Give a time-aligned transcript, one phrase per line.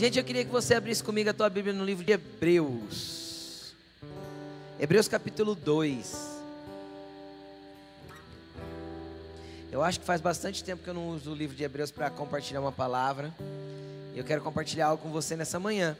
[0.00, 3.74] Gente, eu queria que você abrisse comigo a tua Bíblia no livro de Hebreus.
[4.78, 6.40] Hebreus capítulo 2.
[9.70, 12.08] Eu acho que faz bastante tempo que eu não uso o livro de Hebreus para
[12.08, 13.30] compartilhar uma palavra.
[14.14, 15.94] E eu quero compartilhar algo com você nessa manhã.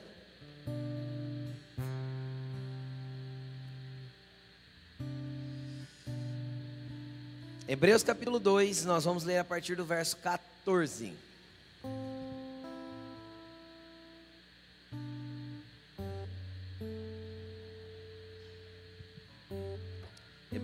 [7.68, 11.29] Hebreus capítulo 2, nós vamos ler a partir do verso 14.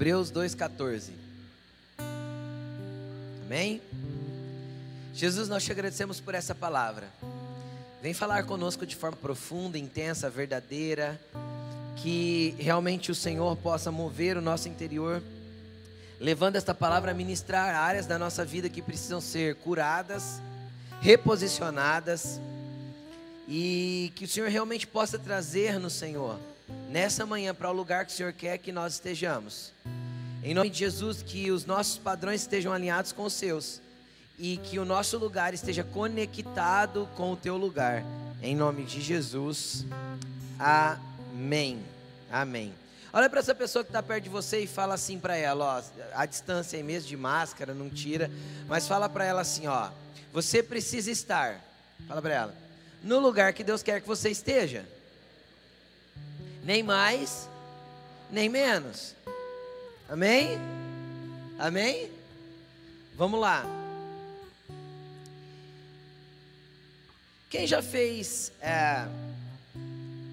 [0.06, 1.10] Hebreus 2,14.
[3.44, 3.82] Amém?
[5.12, 7.08] Jesus, nós te agradecemos por essa palavra.
[8.00, 11.20] Vem falar conosco de forma profunda, intensa, verdadeira.
[11.96, 15.20] Que realmente o Senhor possa mover o nosso interior,
[16.20, 20.40] levando esta palavra a ministrar áreas da nossa vida que precisam ser curadas,
[21.00, 22.40] reposicionadas.
[23.48, 26.38] E que o Senhor realmente possa trazer no Senhor
[26.88, 29.74] nessa manhã para o lugar que o Senhor quer que nós estejamos.
[30.46, 33.80] Em nome de Jesus, que os nossos padrões estejam alinhados com os seus
[34.38, 38.04] e que o nosso lugar esteja conectado com o teu lugar.
[38.40, 39.84] Em nome de Jesus.
[40.56, 41.82] Amém.
[42.30, 42.72] Amém.
[43.12, 45.82] Olha para essa pessoa que está perto de você e fala assim para ela, ó,
[46.14, 48.30] a distância aí mesmo de máscara, não tira,
[48.68, 49.90] mas fala para ela assim, ó,
[50.32, 51.60] você precisa estar.
[52.06, 52.54] Fala para ela.
[53.02, 54.86] No lugar que Deus quer que você esteja
[56.62, 57.48] nem mais,
[58.30, 59.16] nem menos.
[60.08, 60.56] Amém?
[61.58, 62.10] Amém?
[63.16, 63.64] Vamos lá.
[67.50, 69.06] Quem já fez é,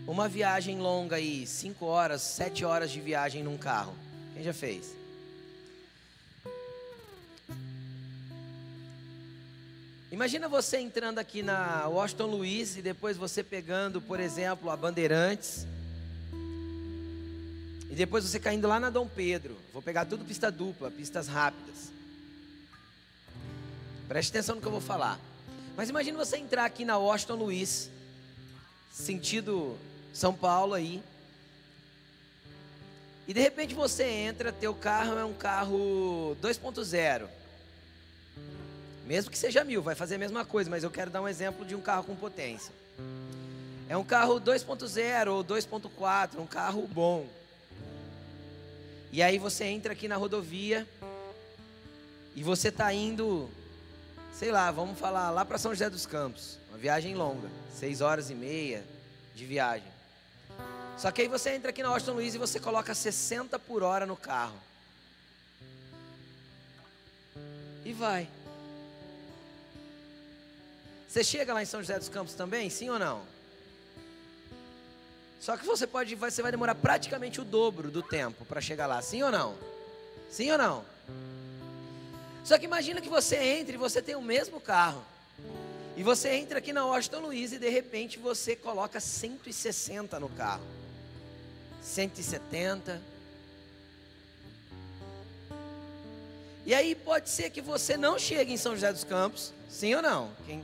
[0.05, 3.95] uma viagem longa aí, cinco horas, sete horas de viagem num carro?
[4.35, 4.95] Quem já fez?
[10.11, 15.65] Imagina você entrando aqui na Washington Luiz e depois você pegando, por exemplo, a Bandeirantes
[17.89, 19.62] e depois você caindo lá na Dom Pedro.
[19.73, 21.91] Vou pegar tudo pista dupla, pistas rápidas.
[24.07, 25.19] Preste atenção no que eu vou falar.
[25.75, 27.89] Mas imagine você entrar aqui na Washington Luiz,
[28.91, 29.75] sentido
[30.13, 31.01] São Paulo aí.
[33.27, 37.27] E de repente você entra, teu carro é um carro 2.0.
[39.07, 41.65] Mesmo que seja mil, vai fazer a mesma coisa, mas eu quero dar um exemplo
[41.65, 42.71] de um carro com potência.
[43.89, 47.27] É um carro 2.0 ou 2.4, um carro bom.
[49.13, 50.87] E aí você entra aqui na rodovia
[52.35, 53.47] e você está indo,
[54.33, 58.31] sei lá, vamos falar lá para São José dos Campos, uma viagem longa, seis horas
[58.31, 58.83] e meia
[59.35, 59.87] de viagem.
[60.97, 64.07] Só que aí você entra aqui na Washington Luiz e você coloca 60 por hora
[64.07, 64.59] no carro.
[67.85, 68.27] E vai.
[71.07, 73.21] Você chega lá em São José dos Campos também, sim ou não?
[75.43, 79.01] Só que você pode, você vai demorar praticamente o dobro do tempo para chegar lá,
[79.01, 79.57] sim ou não?
[80.29, 80.85] Sim ou não?
[82.45, 85.03] Só que imagina que você entre e você tem o mesmo carro.
[85.97, 90.63] E você entra aqui na Washington Luiz e de repente você coloca 160 no carro.
[91.81, 93.01] 170.
[96.65, 100.01] E aí pode ser que você não chegue em São José dos Campos, sim ou
[100.01, 100.31] não?
[100.45, 100.63] Quem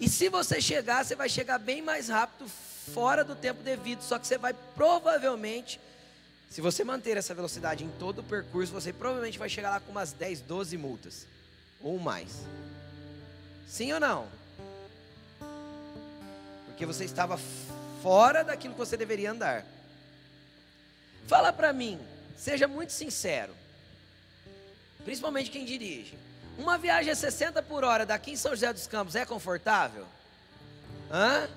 [0.00, 2.48] e se você chegar, você vai chegar bem mais rápido,
[2.92, 4.02] fora do tempo devido.
[4.02, 5.80] Só que você vai provavelmente,
[6.50, 9.90] se você manter essa velocidade em todo o percurso, você provavelmente vai chegar lá com
[9.90, 11.26] umas 10, 12 multas.
[11.80, 12.42] Ou mais.
[13.68, 14.28] Sim ou não?
[16.66, 17.38] Porque você estava
[18.02, 19.64] fora daquilo que você deveria andar.
[21.26, 21.98] Fala para mim,
[22.36, 23.54] seja muito sincero.
[25.04, 26.18] Principalmente quem dirige.
[26.58, 30.06] Uma viagem a 60 por hora daqui em São José dos Campos é confortável?
[31.10, 31.48] Hã?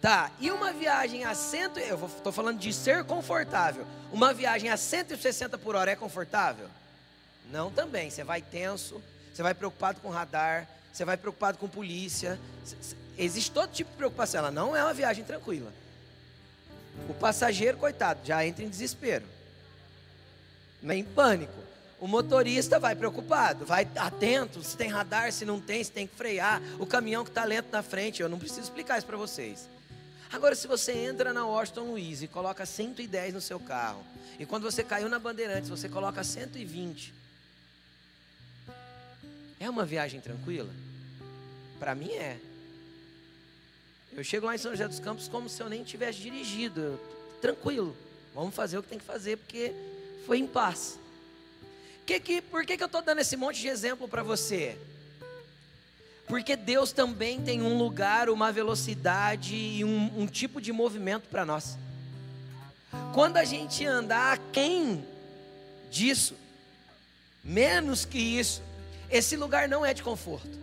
[0.00, 3.86] Tá, e uma viagem a 100, eu estou falando de ser confortável.
[4.12, 6.68] Uma viagem a 160 por hora é confortável?
[7.52, 8.10] Não também.
[8.10, 9.00] Você vai tenso,
[9.32, 12.38] você vai preocupado com radar, você vai preocupado com polícia.
[13.16, 14.40] Existe todo tipo de preocupação.
[14.40, 15.72] Ela não é uma viagem tranquila.
[17.08, 19.24] O passageiro, coitado, já entra em desespero,
[20.82, 21.61] em pânico.
[22.02, 26.16] O motorista vai preocupado, vai atento, se tem radar, se não tem, se tem que
[26.16, 26.60] frear.
[26.80, 29.68] O caminhão que está lento na frente, eu não preciso explicar isso para vocês.
[30.32, 34.04] Agora, se você entra na Washington Luiz e coloca 110 no seu carro,
[34.36, 37.14] e quando você caiu na Bandeirantes, você coloca 120,
[39.60, 40.74] é uma viagem tranquila?
[41.78, 42.36] Para mim é.
[44.10, 46.98] Eu chego lá em São José dos Campos como se eu nem tivesse dirigido,
[47.40, 47.96] tranquilo.
[48.34, 49.72] Vamos fazer o que tem que fazer porque
[50.26, 50.98] foi em paz.
[52.06, 54.76] Que que, por que, que eu estou dando esse monte de exemplo para você?
[56.26, 61.44] Porque Deus também tem um lugar, uma velocidade e um, um tipo de movimento para
[61.44, 61.76] nós.
[63.14, 65.06] Quando a gente andar quem
[65.90, 66.34] disso,
[67.44, 68.62] menos que isso,
[69.10, 70.62] esse lugar não é de conforto.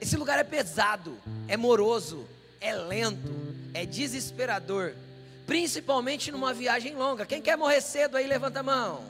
[0.00, 1.16] Esse lugar é pesado,
[1.46, 2.26] é moroso,
[2.60, 4.94] é lento, é desesperador,
[5.46, 7.26] principalmente numa viagem longa.
[7.26, 9.04] Quem quer morrer cedo aí, levanta a mão.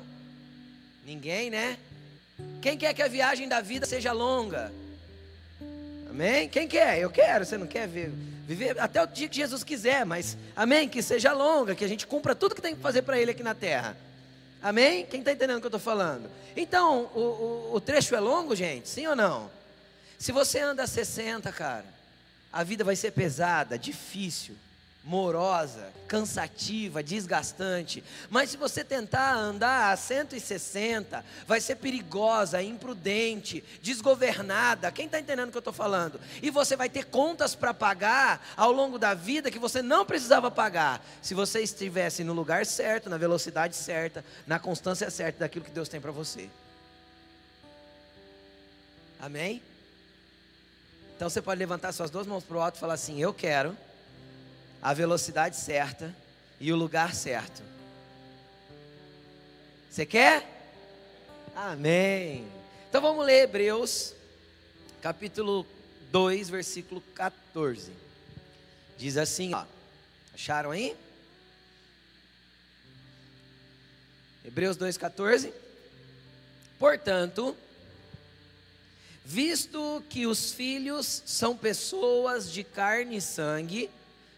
[1.05, 1.79] Ninguém, né?
[2.61, 4.73] Quem quer que a viagem da vida seja longa?
[6.09, 6.49] Amém?
[6.49, 6.99] Quem quer?
[6.99, 7.45] Eu quero.
[7.45, 8.11] Você não quer ver,
[8.47, 10.89] viver até o dia que Jesus quiser, mas amém?
[10.89, 13.43] Que seja longa, que a gente cumpra tudo que tem que fazer para Ele aqui
[13.43, 13.97] na terra.
[14.63, 15.05] Amém?
[15.07, 16.31] Quem está entendendo o que eu estou falando?
[16.57, 18.89] Então, o, o, o trecho é longo, gente?
[18.89, 19.51] Sim ou não?
[20.19, 21.87] Se você anda a 60, cara,
[22.53, 24.55] a vida vai ser pesada, difícil
[25.05, 28.05] morosa, cansativa, desgastante.
[28.31, 34.93] Mas se você tentar andar a 160, vai ser perigosa, imprudente, desgovernada.
[34.93, 36.21] Quem está entendendo o que eu estou falando?
[36.41, 40.51] E você vai ter contas para pagar ao longo da vida que você não precisava
[40.51, 45.71] pagar, se você estivesse no lugar certo, na velocidade certa, na constância certa daquilo que
[45.71, 46.49] Deus tem para você.
[49.21, 49.63] Amém?
[51.17, 53.77] Então você pode levantar suas duas mãos para o alto e falar assim: Eu quero
[54.83, 56.15] a velocidade certa
[56.59, 57.63] e o lugar certo.
[59.89, 60.49] Você quer?
[61.55, 62.47] Amém.
[62.89, 64.15] Então vamos ler Hebreus,
[65.01, 65.65] capítulo
[66.11, 67.93] 2, versículo 14.
[68.99, 69.65] Diz assim, ó.
[70.35, 70.97] Acharam aí?
[74.45, 75.53] Hebreus 2,14.
[76.79, 77.57] Portanto,
[79.25, 83.89] visto que os filhos são pessoas de carne e sangue,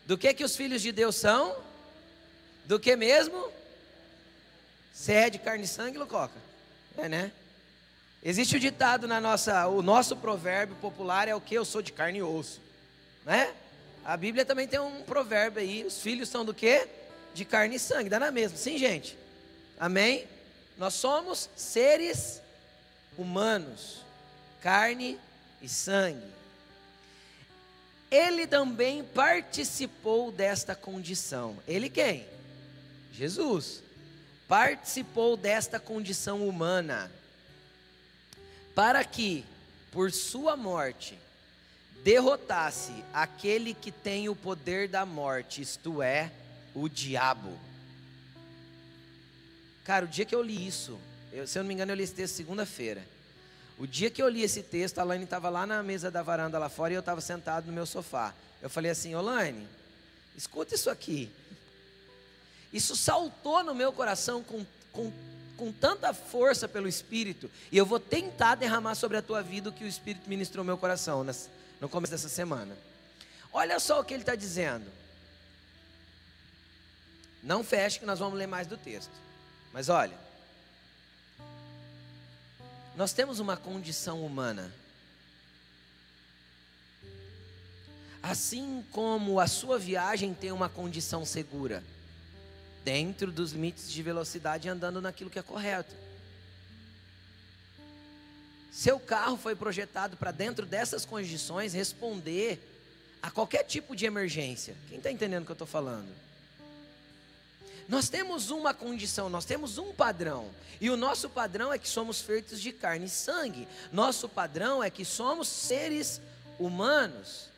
[0.07, 1.57] do que que os filhos de Deus são?
[2.67, 3.51] Do que mesmo?
[4.93, 6.39] Você é de carne e sangue, Lucoca?
[6.97, 7.33] É, né?
[8.23, 11.55] Existe o ditado na nossa, o nosso provérbio popular é o que?
[11.55, 12.61] Eu sou de carne e osso,
[13.25, 13.53] né?
[14.05, 16.87] A Bíblia também tem um provérbio aí, os filhos são do que?
[17.35, 19.19] De carne e sangue, dá na mesma, sim, gente?
[19.79, 20.27] Amém?
[20.79, 22.41] Nós somos seres
[23.19, 24.05] humanos,
[24.61, 25.19] carne
[25.61, 26.35] e sangue
[28.15, 31.57] ele também participou desta condição.
[31.67, 32.27] Ele quem?
[33.13, 33.83] Jesus.
[34.47, 37.11] Participou desta condição humana,
[38.75, 39.45] para que,
[39.91, 41.19] por sua morte,
[42.05, 46.31] derrotasse aquele que tem o poder da morte, isto é,
[46.75, 47.59] o diabo.
[49.83, 51.01] Cara, o dia que eu li isso,
[51.33, 53.03] eu, se eu não me engano, eu li esse texto segunda-feira.
[53.79, 56.59] O dia que eu li esse texto, a Laine estava lá na mesa da varanda
[56.59, 58.33] lá fora e eu estava sentado no meu sofá.
[58.63, 59.67] Eu falei assim, Laine,
[60.37, 61.31] escuta isso aqui.
[62.73, 65.13] Isso saltou no meu coração com, com,
[65.57, 67.51] com tanta força pelo Espírito.
[67.71, 70.69] E eu vou tentar derramar sobre a tua vida o que o Espírito ministrou no
[70.69, 71.27] meu coração
[71.81, 72.77] no começo dessa semana.
[73.53, 74.87] Olha só o que ele está dizendo.
[77.43, 79.13] Não feche que nós vamos ler mais do texto.
[79.73, 80.24] Mas olha.
[82.97, 84.73] Nós temos uma condição humana.
[88.23, 91.83] Assim como a sua viagem tem uma condição segura,
[92.85, 95.95] dentro dos limites de velocidade, andando naquilo que é correto.
[98.71, 102.61] Seu carro foi projetado para, dentro dessas condições, responder
[103.21, 104.75] a qualquer tipo de emergência.
[104.89, 106.09] Quem está entendendo o que eu estou falando?
[107.89, 110.51] Nós temos uma condição, nós temos um padrão.
[110.81, 113.69] E o nosso padrão é que somos feitos de carne e sangue.
[113.93, 116.21] Nosso padrão é que somos seres
[116.59, 117.49] humanos.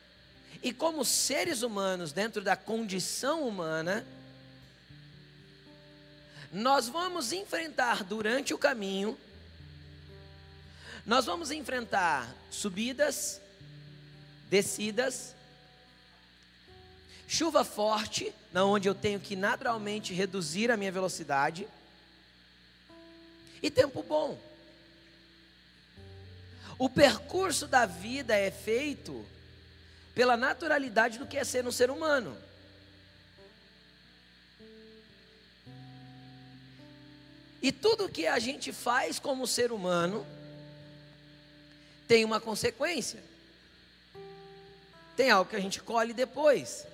[0.61, 4.05] E como seres humanos, dentro da condição humana,
[6.51, 9.17] nós vamos enfrentar durante o caminho,
[11.05, 13.39] nós vamos enfrentar subidas,
[14.49, 15.35] descidas,
[17.27, 21.67] chuva forte, na onde eu tenho que naturalmente reduzir a minha velocidade,
[23.61, 24.39] e tempo bom.
[26.79, 29.25] O percurso da vida é feito
[30.15, 32.37] pela naturalidade do que é ser um ser humano.
[37.61, 40.25] E tudo que a gente faz como ser humano
[42.07, 43.21] tem uma consequência.
[45.15, 46.85] Tem algo que a gente colhe depois.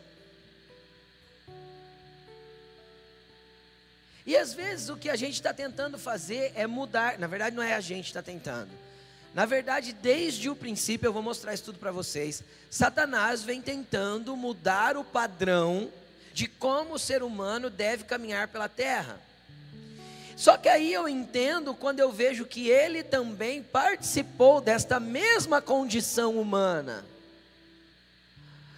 [4.25, 7.19] E às vezes o que a gente está tentando fazer é mudar.
[7.19, 8.71] Na verdade, não é a gente está tentando.
[9.33, 12.43] Na verdade, desde o princípio, eu vou mostrar isso tudo para vocês.
[12.69, 15.91] Satanás vem tentando mudar o padrão
[16.33, 19.19] de como o ser humano deve caminhar pela terra.
[20.35, 26.39] Só que aí eu entendo quando eu vejo que ele também participou desta mesma condição
[26.39, 27.05] humana.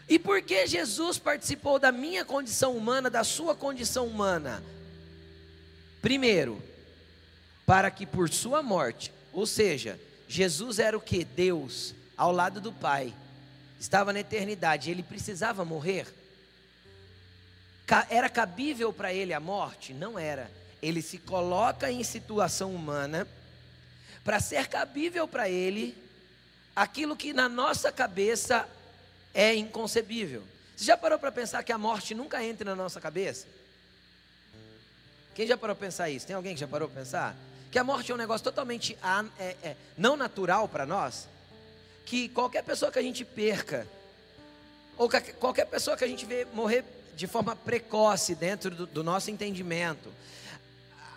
[0.07, 4.63] E por que Jesus participou da minha condição humana, da sua condição humana?
[6.05, 6.61] Primeiro,
[7.65, 11.23] para que por sua morte, ou seja, Jesus era o que?
[11.23, 13.11] Deus, ao lado do Pai,
[13.79, 16.05] estava na eternidade, ele precisava morrer?
[18.07, 19.95] Era cabível para ele a morte?
[19.95, 20.51] Não era.
[20.79, 23.27] Ele se coloca em situação humana
[24.23, 25.97] para ser cabível para ele
[26.75, 28.69] aquilo que na nossa cabeça
[29.33, 30.43] é inconcebível.
[30.75, 33.54] Você já parou para pensar que a morte nunca entra na nossa cabeça?
[35.35, 36.25] Quem já parou para pensar isso?
[36.25, 37.35] Tem alguém que já parou para pensar?
[37.69, 38.97] Que a morte é um negócio totalmente
[39.37, 41.27] é, é, não natural para nós?
[42.05, 43.85] Que qualquer pessoa que a gente perca,
[44.97, 46.85] ou qualquer pessoa que a gente vê morrer
[47.17, 50.09] de forma precoce dentro do, do nosso entendimento,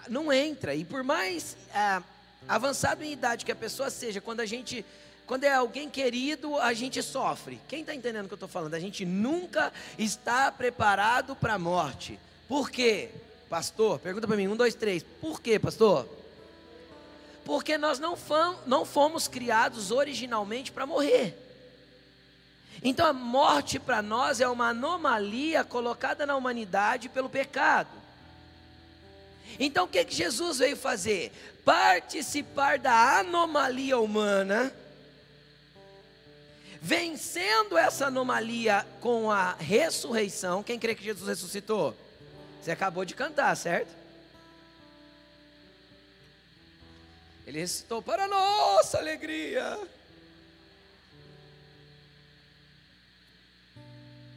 [0.08, 0.74] não entra.
[0.74, 2.02] E por mais é,
[2.48, 4.84] avançado em idade que a pessoa seja, quando a gente
[5.28, 7.60] quando é alguém querido, a gente sofre.
[7.68, 8.72] Quem está entendendo o que eu estou falando?
[8.72, 12.18] A gente nunca está preparado para a morte.
[12.48, 13.10] Por quê?
[13.48, 15.02] Pastor, pergunta para mim, um, dois, três.
[15.02, 16.06] Por quê, pastor?
[17.44, 21.36] Porque nós não fomos, não fomos criados originalmente para morrer.
[22.82, 27.90] Então a morte para nós é uma anomalia colocada na humanidade pelo pecado.
[29.58, 31.32] Então o que, que Jesus veio fazer?
[31.64, 34.72] Participar da anomalia humana
[36.80, 40.62] vencendo essa anomalia com a ressurreição.
[40.62, 41.94] Quem crê que Jesus ressuscitou?
[42.62, 43.88] Você acabou de cantar, certo?
[47.46, 49.78] Ele ressuscitou para nossa alegria.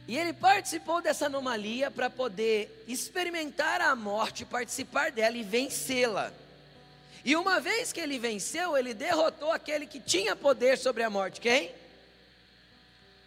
[0.08, 6.32] E ele participou dessa anomalia para poder experimentar a morte, participar dela e vencê-la.
[7.24, 11.40] E uma vez que ele venceu, ele derrotou aquele que tinha poder sobre a morte.
[11.40, 11.72] Quem?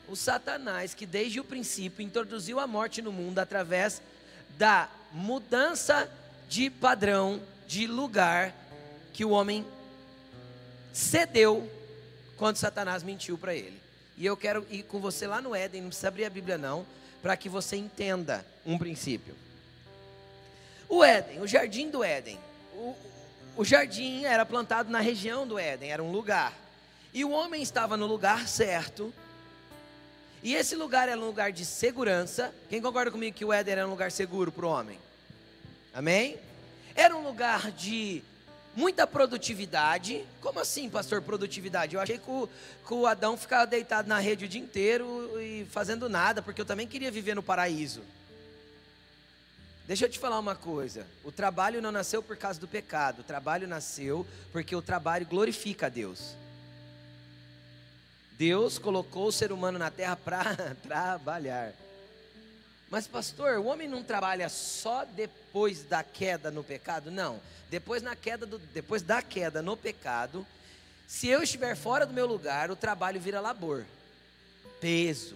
[0.07, 4.01] o Satanás, que desde o princípio introduziu a morte no mundo através
[4.57, 6.09] da mudança
[6.47, 8.53] de padrão, de lugar
[9.13, 9.65] que o homem
[10.93, 11.69] cedeu
[12.37, 13.81] quando Satanás mentiu para ele.
[14.17, 16.85] E eu quero ir com você lá no Éden, não precisa abrir a Bíblia não,
[17.21, 19.35] para que você entenda um princípio.
[20.87, 22.39] O Éden, o jardim do Éden.
[22.73, 22.95] O,
[23.57, 26.53] o jardim era plantado na região do Éden, era um lugar.
[27.13, 29.13] E o homem estava no lugar certo,
[30.45, 32.53] e esse lugar era um lugar de segurança.
[32.69, 34.99] Quem concorda comigo que o Éden era um lugar seguro para o homem?
[35.91, 36.37] Amém?
[36.93, 38.21] Era um lugar de
[38.75, 40.23] muita produtividade.
[40.41, 41.95] Como assim, pastor, produtividade?
[41.95, 42.47] Eu achei que o,
[42.87, 46.65] que o Adão ficava deitado na rede o dia inteiro e fazendo nada, porque eu
[46.65, 48.03] também queria viver no paraíso.
[49.87, 53.23] Deixa eu te falar uma coisa: o trabalho não nasceu por causa do pecado, o
[53.23, 56.35] trabalho nasceu porque o trabalho glorifica a Deus.
[58.37, 61.73] Deus colocou o ser humano na terra para trabalhar.
[62.89, 67.09] Mas, pastor, o homem não trabalha só depois da queda no pecado?
[67.09, 67.41] Não.
[67.69, 70.45] Depois, na queda do, depois da queda no pecado,
[71.07, 73.85] se eu estiver fora do meu lugar, o trabalho vira labor,
[74.79, 75.35] peso,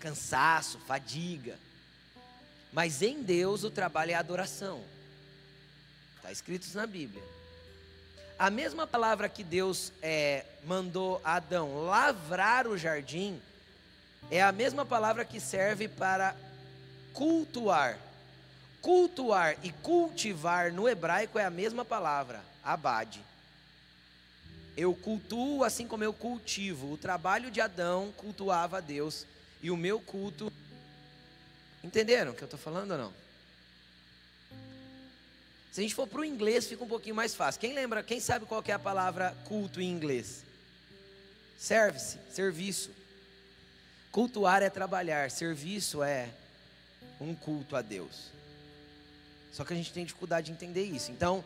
[0.00, 1.58] cansaço, fadiga.
[2.72, 4.82] Mas em Deus o trabalho é adoração.
[6.16, 7.22] Está escrito isso na Bíblia.
[8.38, 13.42] A mesma palavra que Deus é, mandou Adão lavrar o jardim,
[14.30, 16.36] é a mesma palavra que serve para
[17.12, 17.98] cultuar.
[18.80, 23.20] Cultuar e cultivar no hebraico é a mesma palavra, abade.
[24.76, 26.92] Eu cultuo assim como eu cultivo.
[26.92, 29.26] O trabalho de Adão cultuava a Deus
[29.60, 30.52] e o meu culto.
[31.82, 33.27] Entenderam o que eu estou falando ou não?
[35.72, 37.60] Se a gente for para o inglês, fica um pouquinho mais fácil.
[37.60, 40.44] Quem lembra, quem sabe qual é a palavra culto em inglês?
[41.58, 42.90] Service, serviço.
[44.10, 46.30] Cultuar é trabalhar, serviço é
[47.20, 48.30] um culto a Deus.
[49.52, 51.10] Só que a gente tem dificuldade de entender isso.
[51.10, 51.44] Então,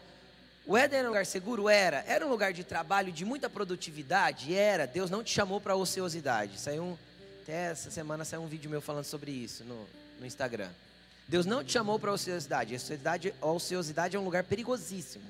[0.64, 1.68] o Éden era um lugar seguro?
[1.68, 2.04] Era.
[2.06, 4.54] Era um lugar de trabalho, de muita produtividade?
[4.54, 4.86] Era.
[4.86, 6.58] Deus não te chamou para ociosidade.
[6.58, 6.98] Saiu um,
[7.42, 9.88] até essa semana saiu um vídeo meu falando sobre isso no,
[10.20, 10.70] no Instagram.
[11.32, 12.76] Deus não te chamou para a ociosidade.
[13.40, 15.24] A ociosidade, é um lugar perigosíssimo.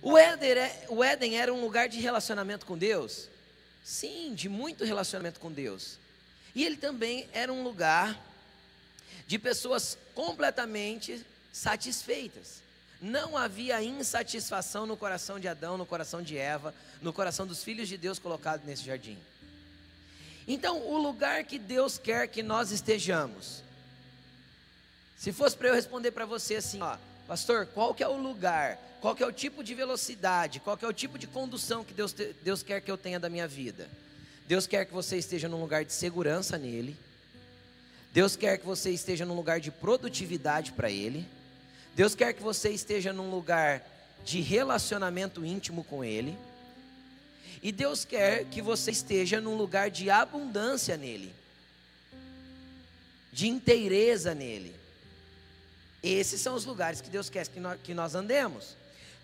[0.00, 3.28] O Éden, é, o Éden era um lugar de relacionamento com Deus?
[3.82, 5.98] Sim, de muito relacionamento com Deus.
[6.54, 8.16] E ele também era um lugar
[9.26, 12.62] de pessoas completamente satisfeitas.
[13.02, 17.88] Não havia insatisfação no coração de Adão, no coração de Eva, no coração dos filhos
[17.88, 19.18] de Deus colocados nesse jardim.
[20.46, 23.68] Então, o lugar que Deus quer que nós estejamos
[25.20, 26.96] Se fosse para eu responder para você assim, ó,
[27.28, 30.84] pastor, qual que é o lugar, qual que é o tipo de velocidade, qual que
[30.86, 33.86] é o tipo de condução que Deus, Deus quer que eu tenha da minha vida?
[34.48, 36.96] Deus quer que você esteja num lugar de segurança nele.
[38.14, 41.28] Deus quer que você esteja num lugar de produtividade para ele.
[41.94, 43.84] Deus quer que você esteja num lugar
[44.24, 46.34] de relacionamento íntimo com ele.
[47.62, 51.30] E Deus quer que você esteja num lugar de abundância nele,
[53.30, 54.79] de inteireza nele.
[56.02, 58.76] Esses são os lugares que Deus quer que nós, andemos.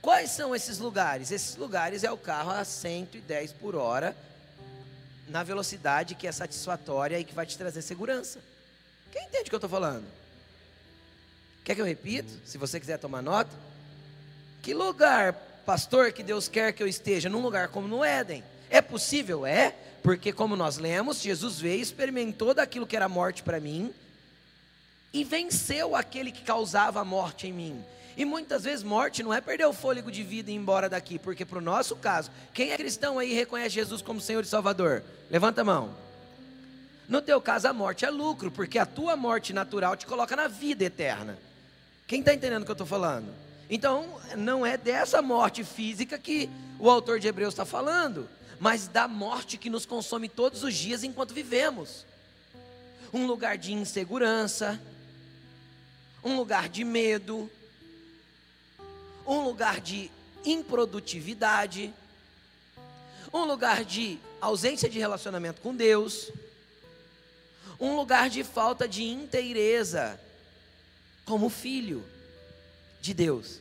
[0.03, 1.31] Quais são esses lugares?
[1.31, 4.17] Esses lugares é o carro a 110 por hora,
[5.29, 8.41] na velocidade que é satisfatória e que vai te trazer segurança.
[9.11, 10.05] Quem entende o que eu estou falando?
[11.65, 12.33] Quer que eu repito?
[12.45, 13.51] Se você quiser tomar nota.
[14.63, 15.33] Que lugar,
[15.65, 17.29] pastor, que Deus quer que eu esteja?
[17.29, 18.45] Num lugar como no Éden.
[18.69, 19.47] É possível?
[19.47, 23.95] É, porque como nós lemos, Jesus veio, experimentou daquilo que era morte para mim
[25.17, 27.83] e venceu aquele que causava a morte em mim.
[28.19, 31.19] E muitas vezes morte não é perder o fôlego de vida e ir embora daqui,
[31.19, 35.03] porque para o nosso caso, quem é cristão aí reconhece Jesus como Senhor e Salvador?
[35.31, 35.95] Levanta a mão.
[37.09, 40.49] No teu caso, a morte é lucro, porque a tua morte natural te coloca na
[40.49, 41.39] vida eterna.
[42.07, 43.33] Quem está entendendo o que eu estou falando?
[43.71, 48.29] Então, não é dessa morte física que o autor de Hebreus está falando,
[48.61, 52.05] mas da morte que nos consome todos os dias enquanto vivemos.
[53.15, 54.79] Um lugar de insegurança,
[56.27, 57.49] um lugar de medo,
[59.25, 60.11] um lugar de
[60.45, 61.95] improdutividade,
[63.33, 66.33] um lugar de ausência de relacionamento com Deus,
[67.79, 70.21] um lugar de falta de inteireza
[71.25, 72.05] como filho
[73.01, 73.61] de Deus,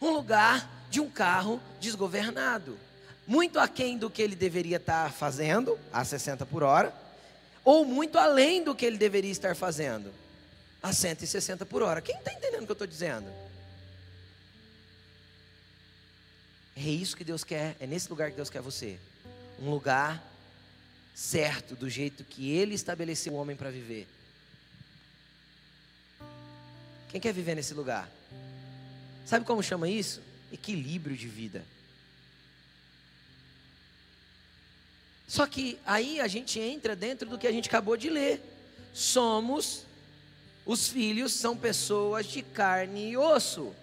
[0.00, 2.78] um lugar de um carro desgovernado,
[3.26, 6.94] muito aquém do que ele deveria estar fazendo, a 60 por hora,
[7.64, 10.27] ou muito além do que ele deveria estar fazendo
[10.82, 12.00] a 160 por hora.
[12.00, 13.30] Quem está entendendo o que eu estou dizendo?
[16.76, 18.98] É isso que Deus quer, é nesse lugar que Deus quer você.
[19.60, 20.22] Um lugar
[21.12, 24.06] certo, do jeito que Ele estabeleceu o homem para viver.
[27.08, 28.08] Quem quer viver nesse lugar?
[29.26, 30.22] Sabe como chama isso?
[30.52, 31.64] Equilíbrio de vida.
[35.26, 38.40] Só que aí a gente entra dentro do que a gente acabou de ler.
[38.94, 39.84] Somos
[40.68, 43.74] os filhos são pessoas de carne e osso.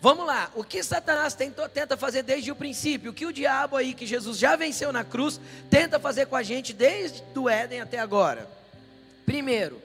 [0.00, 3.76] Vamos lá, o que Satanás tentou, tenta fazer desde o princípio, o que o diabo
[3.76, 7.82] aí, que Jesus já venceu na cruz, tenta fazer com a gente desde o Éden
[7.82, 8.48] até agora?
[9.26, 9.80] Primeiro,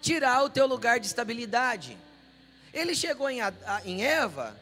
[0.00, 1.98] tirar o teu lugar de estabilidade.
[2.72, 3.40] Ele chegou em,
[3.84, 4.56] em Eva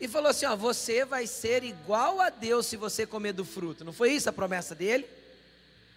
[0.00, 3.84] e falou assim: ó, você vai ser igual a Deus se você comer do fruto.
[3.84, 5.06] Não foi isso a promessa dele?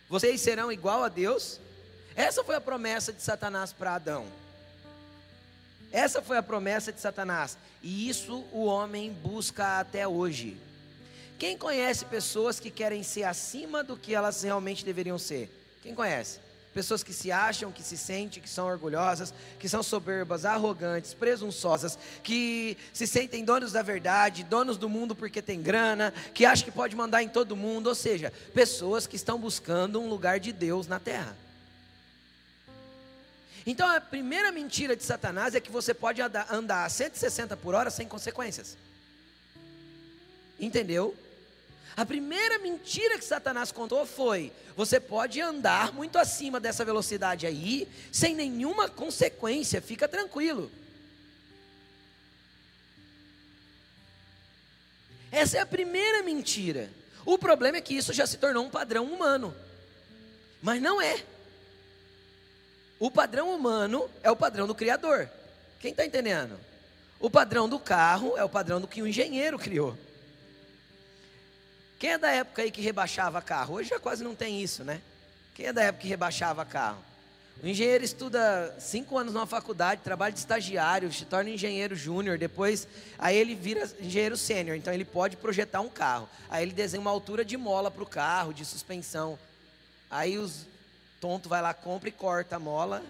[0.09, 1.59] Vocês serão igual a Deus?
[2.15, 4.25] Essa foi a promessa de Satanás para Adão.
[5.91, 7.57] Essa foi a promessa de Satanás.
[7.83, 10.57] E isso o homem busca até hoje.
[11.37, 15.49] Quem conhece pessoas que querem ser acima do que elas realmente deveriam ser?
[15.83, 16.39] Quem conhece?
[16.73, 21.97] Pessoas que se acham, que se sentem, que são orgulhosas, que são soberbas, arrogantes, presunçosas,
[22.21, 26.71] que se sentem donos da verdade, donos do mundo porque tem grana, que acham que
[26.71, 30.87] pode mandar em todo mundo, ou seja, pessoas que estão buscando um lugar de Deus
[30.87, 31.37] na terra.
[33.65, 37.89] Então a primeira mentira de Satanás é que você pode andar a 160 por hora
[37.89, 38.77] sem consequências.
[40.59, 41.15] Entendeu?
[41.97, 47.87] A primeira mentira que Satanás contou foi: você pode andar muito acima dessa velocidade aí,
[48.11, 50.71] sem nenhuma consequência, fica tranquilo.
[55.31, 56.89] Essa é a primeira mentira.
[57.25, 59.55] O problema é que isso já se tornou um padrão humano,
[60.61, 61.25] mas não é.
[62.99, 65.29] O padrão humano é o padrão do Criador.
[65.79, 66.57] Quem está entendendo?
[67.19, 69.97] O padrão do carro é o padrão do que o engenheiro criou.
[71.99, 73.75] Quem é da época aí que rebaixava carro?
[73.75, 75.01] Hoje já quase não tem isso, né?
[75.53, 77.03] Quem é da época que rebaixava carro?
[77.63, 82.85] O engenheiro estuda cinco anos numa faculdade, trabalha de estagiário, se torna engenheiro júnior, depois
[83.17, 86.29] aí ele vira engenheiro sênior, então ele pode projetar um carro.
[86.49, 89.39] Aí ele desenha uma altura de mola para o carro, de suspensão.
[90.11, 90.67] Aí os
[91.25, 93.03] tonto vai lá, compra e corta a mola,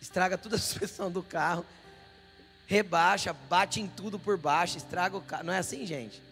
[0.00, 1.66] estraga toda a suspensão do carro,
[2.66, 5.44] rebaixa, bate em tudo por baixo, estraga o carro.
[5.44, 6.22] Não é assim, gente?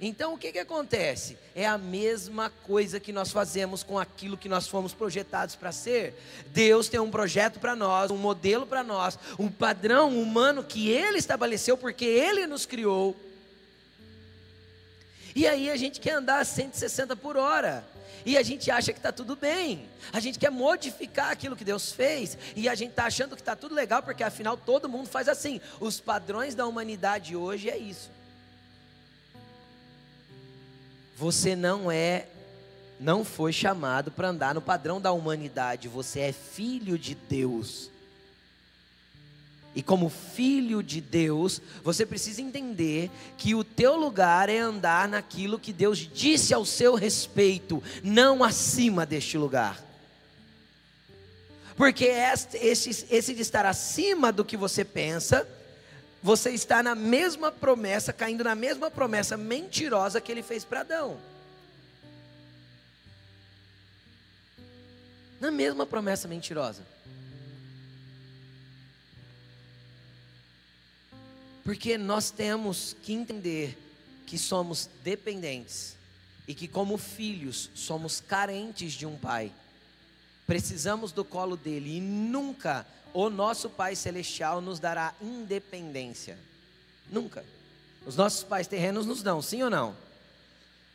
[0.00, 1.36] Então o que, que acontece?
[1.54, 6.18] É a mesma coisa que nós fazemos com aquilo que nós fomos projetados para ser.
[6.46, 11.18] Deus tem um projeto para nós, um modelo para nós, um padrão humano que Ele
[11.18, 13.14] estabeleceu porque Ele nos criou.
[15.36, 17.84] E aí a gente quer andar a 160 por hora.
[18.24, 19.88] E a gente acha que está tudo bem.
[20.12, 22.36] A gente quer modificar aquilo que Deus fez.
[22.56, 25.60] E a gente está achando que está tudo legal, porque afinal todo mundo faz assim.
[25.80, 28.10] Os padrões da humanidade hoje é isso.
[31.16, 32.26] Você não é,
[32.98, 35.88] não foi chamado para andar no padrão da humanidade.
[35.88, 37.90] Você é filho de Deus.
[39.74, 45.58] E como filho de Deus, você precisa entender que o teu lugar é andar naquilo
[45.58, 49.82] que Deus disse ao seu respeito, não acima deste lugar.
[51.76, 55.46] Porque este, esse, esse de estar acima do que você pensa,
[56.22, 61.18] você está na mesma promessa, caindo na mesma promessa mentirosa que ele fez para Adão.
[65.40, 66.93] Na mesma promessa mentirosa.
[71.64, 73.78] Porque nós temos que entender
[74.26, 75.96] que somos dependentes
[76.46, 79.50] e que, como filhos, somos carentes de um pai.
[80.46, 86.36] Precisamos do colo dele e nunca o nosso Pai Celestial nos dará independência.
[87.10, 87.44] Nunca.
[88.04, 89.96] Os nossos pais terrenos nos dão, sim ou não?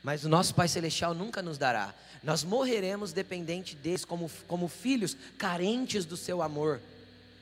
[0.03, 1.95] Mas o nosso Pai Celestial nunca nos dará.
[2.21, 6.79] Nós morreremos dependente deles, como, como filhos carentes do seu amor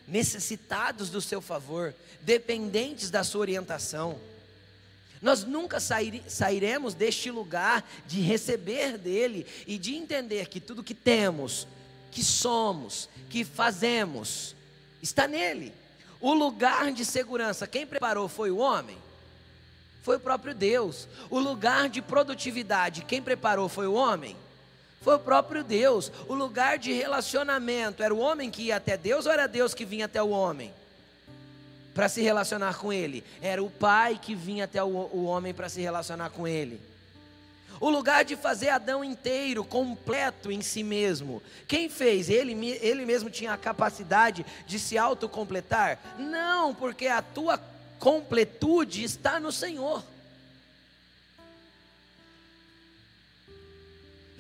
[0.07, 4.17] necessitados do seu favor, dependentes da sua orientação.
[5.21, 10.93] Nós nunca sair, sairemos deste lugar de receber dele e de entender que tudo que
[10.93, 11.67] temos,
[12.11, 14.55] que somos, que fazemos,
[15.01, 15.73] está nele.
[16.21, 18.97] O lugar de segurança, quem preparou foi o homem?
[20.03, 21.07] Foi o próprio Deus.
[21.29, 24.37] O lugar de produtividade, quem preparou foi o homem?
[25.01, 26.11] Foi o próprio Deus.
[26.27, 29.85] O lugar de relacionamento era o homem que ia até Deus ou era Deus que
[29.85, 30.73] vinha até o homem?
[31.93, 33.23] Para se relacionar com ele.
[33.41, 36.81] Era o pai que vinha até o, o homem para se relacionar com ele.
[37.79, 41.41] O lugar de fazer Adão inteiro, completo em si mesmo.
[41.67, 42.29] Quem fez?
[42.29, 45.99] Ele, ele mesmo tinha a capacidade de se autocompletar?
[46.17, 47.59] Não, porque a tua
[47.99, 50.03] completude está no Senhor.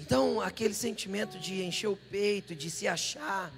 [0.07, 3.51] Então, aquele sentimento de encher o peito, de se achar,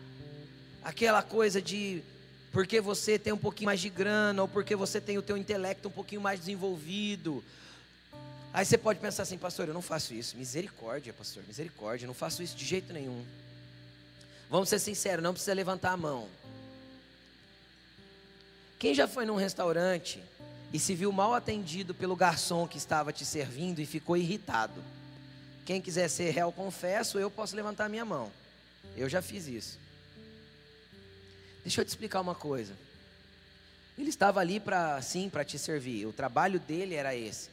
[0.84, 2.02] aquela coisa de
[2.52, 5.88] porque você tem um pouquinho mais de grana, ou porque você tem o teu intelecto
[5.88, 7.44] um pouquinho mais desenvolvido.
[8.52, 10.36] Aí você pode pensar assim, pastor, eu não faço isso.
[10.38, 13.24] Misericórdia, pastor, misericórdia, eu não faço isso de jeito nenhum.
[14.50, 16.28] Vamos ser sinceros, não precisa levantar a mão.
[18.80, 20.20] Quem já foi num restaurante
[20.74, 24.84] e se viu mal atendido pelo garçom que estava te servindo e ficou irritado?
[25.70, 28.32] Quem quiser ser réu, confesso, eu posso levantar a minha mão.
[28.98, 29.78] Eu já fiz isso.
[31.62, 32.74] Deixa eu te explicar uma coisa.
[33.96, 36.08] Ele estava ali para, sim, para te servir.
[36.08, 37.52] O trabalho dele era esse.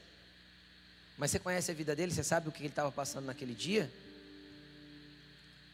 [1.18, 2.10] Mas você conhece a vida dele?
[2.10, 3.92] Você sabe o que ele estava passando naquele dia?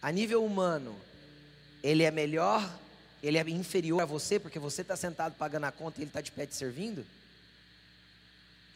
[0.03, 0.99] A nível humano,
[1.81, 2.77] ele é melhor,
[3.23, 6.21] ele é inferior a você, porque você está sentado pagando a conta e ele está
[6.21, 7.07] de pé te servindo?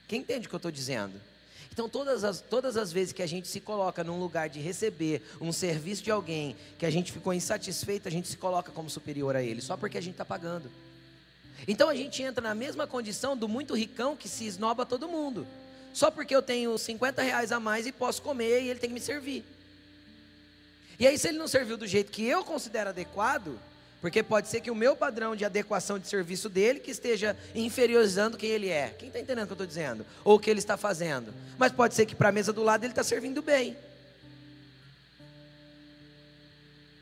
[0.06, 1.20] Quem entende o que eu estou dizendo?
[1.72, 5.22] Então, todas as, todas as vezes que a gente se coloca num lugar de receber
[5.40, 9.36] um serviço de alguém que a gente ficou insatisfeito, a gente se coloca como superior
[9.36, 10.70] a ele, só porque a gente está pagando.
[11.68, 15.46] Então, a gente entra na mesma condição do muito ricão que se esnoba todo mundo.
[15.92, 18.94] Só porque eu tenho 50 reais a mais e posso comer e ele tem que
[18.94, 19.44] me servir.
[20.98, 23.58] E aí, se ele não serviu do jeito que eu considero adequado,
[24.00, 28.36] porque pode ser que o meu padrão de adequação de serviço dele que esteja inferiorizando
[28.36, 28.90] quem ele é.
[28.90, 30.06] Quem está entendendo o que eu estou dizendo?
[30.22, 31.32] Ou o que ele está fazendo.
[31.58, 33.76] Mas pode ser que para a mesa do lado ele está servindo bem.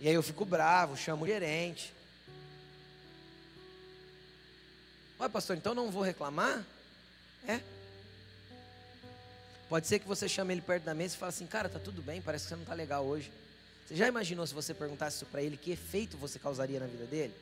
[0.01, 1.93] E aí eu fico bravo, chamo o gerente.
[5.19, 6.65] Olha, pastor, então não vou reclamar?
[7.49, 7.61] É.
[9.69, 12.03] Pode ser que você chame ele perto da mesa e fale assim, cara, tá tudo
[12.03, 13.33] bem, parece que você não está legal hoje.
[13.87, 17.05] Você já imaginou se você perguntasse isso para ele, que efeito você causaria na vida
[17.05, 17.35] dele?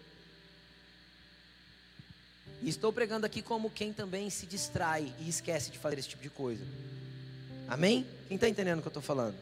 [2.62, 6.22] E estou pregando aqui como quem também se distrai e esquece de fazer esse tipo
[6.22, 6.64] de coisa.
[7.68, 8.06] Amém?
[8.28, 9.36] Quem está entendendo o que eu estou falando?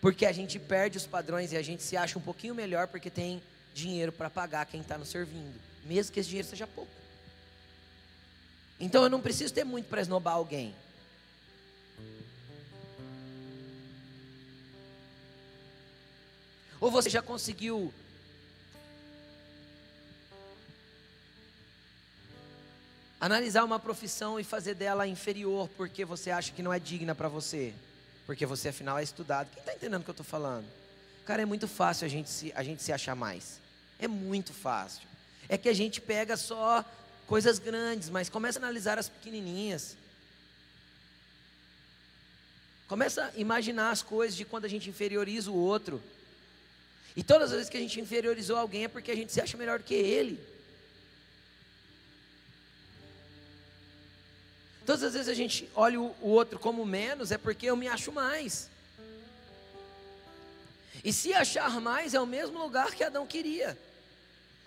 [0.00, 3.10] Porque a gente perde os padrões e a gente se acha um pouquinho melhor porque
[3.10, 3.42] tem
[3.74, 6.90] dinheiro para pagar quem está nos servindo, mesmo que esse dinheiro seja pouco.
[8.78, 10.74] Então eu não preciso ter muito para esnobar alguém.
[16.80, 17.92] Ou você já conseguiu
[23.20, 27.28] analisar uma profissão e fazer dela inferior porque você acha que não é digna para
[27.28, 27.74] você?
[28.26, 29.50] Porque você afinal é estudado.
[29.50, 30.66] Quem está entendendo o que eu estou falando?
[31.24, 33.60] Cara, é muito fácil a gente, se, a gente se achar mais.
[33.98, 35.06] É muito fácil.
[35.48, 36.84] É que a gente pega só
[37.26, 39.96] coisas grandes, mas começa a analisar as pequenininhas.
[42.86, 46.02] Começa a imaginar as coisas de quando a gente inferioriza o outro.
[47.16, 49.56] E todas as vezes que a gente inferiorizou alguém é porque a gente se acha
[49.56, 50.38] melhor do que ele.
[54.86, 58.10] Todas as vezes a gente olha o outro como menos é porque eu me acho
[58.10, 58.70] mais.
[61.04, 63.76] E se achar mais é o mesmo lugar que Adão queria.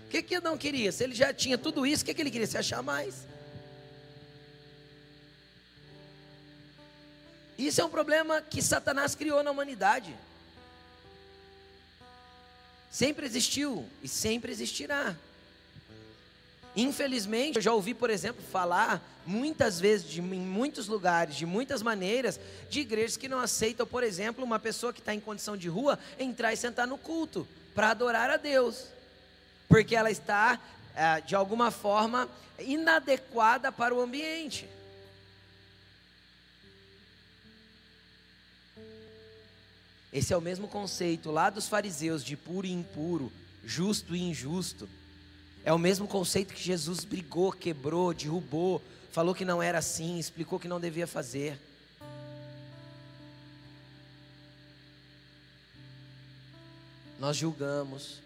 [0.05, 0.91] O que, que Adão queria?
[0.91, 2.47] Se ele já tinha tudo isso, o que, que ele queria?
[2.47, 3.25] Se achar mais.
[7.57, 10.15] Isso é um problema que Satanás criou na humanidade.
[12.91, 15.15] Sempre existiu e sempre existirá.
[16.75, 21.81] Infelizmente, eu já ouvi, por exemplo, falar muitas vezes, de, em muitos lugares, de muitas
[21.81, 25.69] maneiras, de igrejas que não aceitam, por exemplo, uma pessoa que está em condição de
[25.69, 28.85] rua entrar e sentar no culto para adorar a Deus,
[29.69, 30.59] porque ela está,
[30.95, 32.27] é, de alguma forma,
[32.59, 34.67] inadequada para o ambiente.
[40.11, 43.31] Esse é o mesmo conceito lá dos fariseus de puro e impuro,
[43.63, 44.89] justo e injusto.
[45.63, 50.59] É o mesmo conceito que Jesus brigou, quebrou, derrubou, falou que não era assim, explicou
[50.59, 51.57] que não devia fazer.
[57.17, 58.19] Nós julgamos,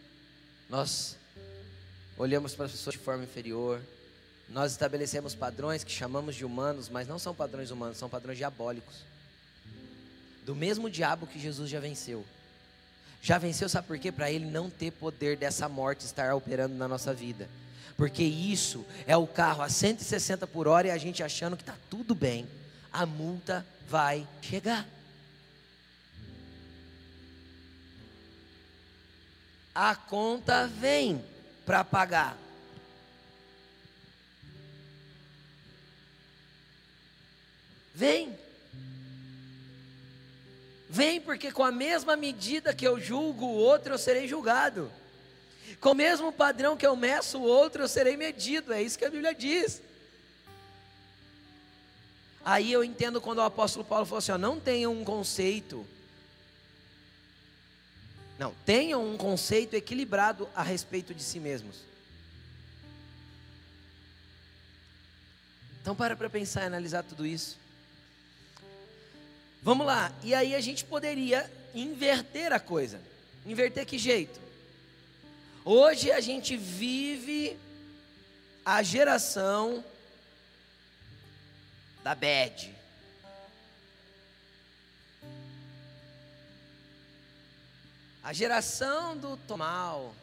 [0.70, 1.18] nós
[2.18, 3.80] olhamos para as pessoas de forma inferior,
[4.50, 9.15] nós estabelecemos padrões que chamamos de humanos, mas não são padrões humanos, são padrões diabólicos
[10.46, 12.24] do mesmo diabo que Jesus já venceu.
[13.22, 14.12] Já venceu, sabe por quê?
[14.12, 17.50] Para ele não ter poder dessa morte estar operando na nossa vida.
[17.98, 21.76] Porque isso é o carro a 160 por hora e a gente achando que está
[21.90, 22.48] tudo bem.
[22.94, 24.88] A multa vai chegar.
[29.74, 31.24] A conta vem
[31.66, 32.38] para pagar.
[37.96, 38.45] Vem.
[40.96, 44.90] Vem, porque com a mesma medida que eu julgo o outro, eu serei julgado.
[45.82, 48.72] Com o mesmo padrão que eu meço o outro, eu serei medido.
[48.72, 49.82] É isso que a Bíblia diz.
[52.46, 55.86] Aí eu entendo quando o apóstolo Paulo falou assim: ó, não tenham um conceito.
[58.40, 61.82] Não, tenham um conceito equilibrado a respeito de si mesmos.
[65.82, 67.65] Então para para pensar e analisar tudo isso.
[69.66, 73.02] Vamos lá, e aí a gente poderia inverter a coisa.
[73.48, 74.40] Inverter que jeito?
[75.66, 77.58] Hoje a gente vive
[78.64, 79.84] a geração
[82.04, 82.76] da bad.
[88.24, 90.14] A geração do tomal.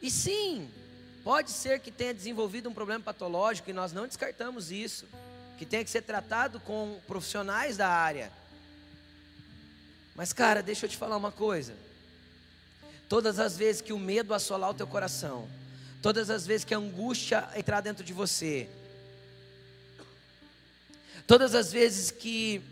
[0.00, 0.70] E sim,
[1.22, 5.06] pode ser que tenha desenvolvido um problema patológico e nós não descartamos isso
[5.56, 8.30] que tem que ser tratado com profissionais da área.
[10.14, 11.74] Mas, cara, deixa eu te falar uma coisa.
[13.08, 15.48] Todas as vezes que o medo assolar o teu coração,
[16.02, 18.68] todas as vezes que a angústia entrar dentro de você,
[21.26, 22.62] todas as vezes que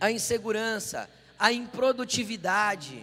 [0.00, 3.02] a insegurança, a improdutividade,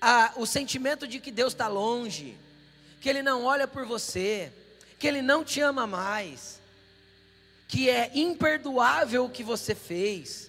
[0.00, 2.36] a, o sentimento de que Deus está longe,
[3.00, 4.52] que Ele não olha por você,
[4.98, 6.57] que Ele não te ama mais,
[7.68, 10.48] que é imperdoável o que você fez.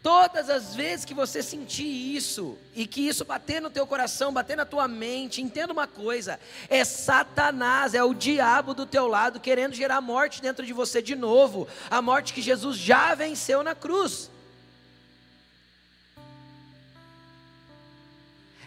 [0.00, 4.56] Todas as vezes que você sentir isso e que isso bater no teu coração, bater
[4.56, 9.74] na tua mente, entenda uma coisa: é Satanás, é o diabo do teu lado querendo
[9.74, 14.30] gerar morte dentro de você de novo, a morte que Jesus já venceu na cruz.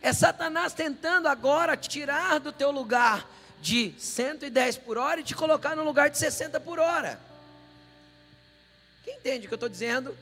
[0.02, 3.26] É Satanás tentando agora tirar do teu lugar
[3.62, 7.20] de 110 por hora e te colocar no lugar de 60 por hora.
[9.04, 10.16] Quem entende o que eu estou dizendo?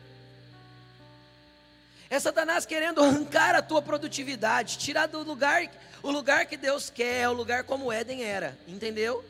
[2.09, 5.69] É Satanás querendo arrancar a tua produtividade, tirar do lugar,
[6.01, 9.23] o lugar que Deus quer, é o lugar como Éden era, entendeu?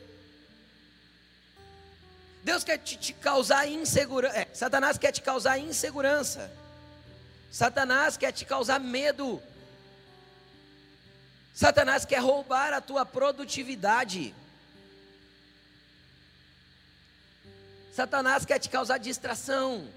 [2.44, 6.50] Deus quer te, te causar insegurança, é, Satanás quer te causar insegurança,
[7.50, 9.42] Satanás quer te causar medo,
[11.54, 14.34] Satanás quer roubar a tua produtividade.
[17.92, 19.88] Satanás quer te causar distração.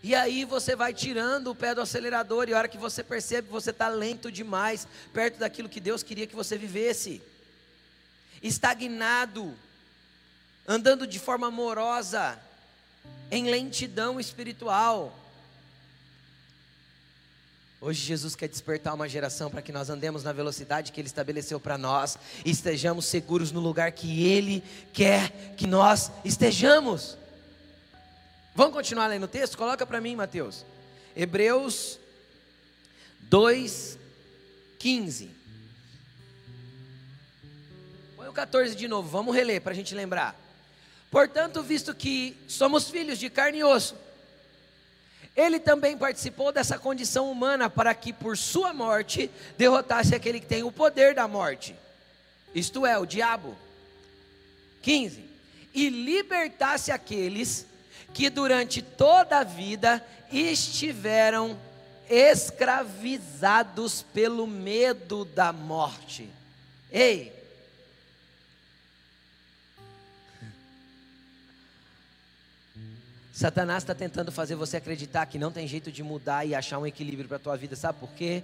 [0.00, 3.48] E aí você vai tirando o pé do acelerador, e a hora que você percebe
[3.48, 7.20] você está lento demais, perto daquilo que Deus queria que você vivesse,
[8.40, 9.56] estagnado,
[10.66, 12.40] andando de forma amorosa,
[13.30, 15.12] em lentidão espiritual.
[17.80, 21.60] Hoje Jesus quer despertar uma geração para que nós andemos na velocidade que Ele estabeleceu
[21.60, 27.16] para nós e estejamos seguros no lugar que Ele quer que nós estejamos.
[28.52, 29.56] Vamos continuar lendo o texto?
[29.56, 30.66] Coloca para mim, Mateus.
[31.14, 32.00] Hebreus
[33.20, 33.96] 2,
[34.80, 35.30] 15.
[38.16, 40.36] Põe o 14 de novo, vamos reler para a gente lembrar.
[41.12, 43.94] Portanto, visto que somos filhos de carne e osso,
[45.38, 50.64] ele também participou dessa condição humana para que por sua morte derrotasse aquele que tem
[50.64, 51.76] o poder da morte,
[52.52, 53.56] isto é, o diabo.
[54.82, 55.24] 15.
[55.72, 57.66] E libertasse aqueles
[58.12, 61.56] que durante toda a vida estiveram
[62.10, 66.28] escravizados pelo medo da morte.
[66.90, 67.32] Ei,
[73.38, 76.84] Satanás está tentando fazer você acreditar que não tem jeito de mudar e achar um
[76.84, 78.42] equilíbrio para a tua vida, sabe por quê?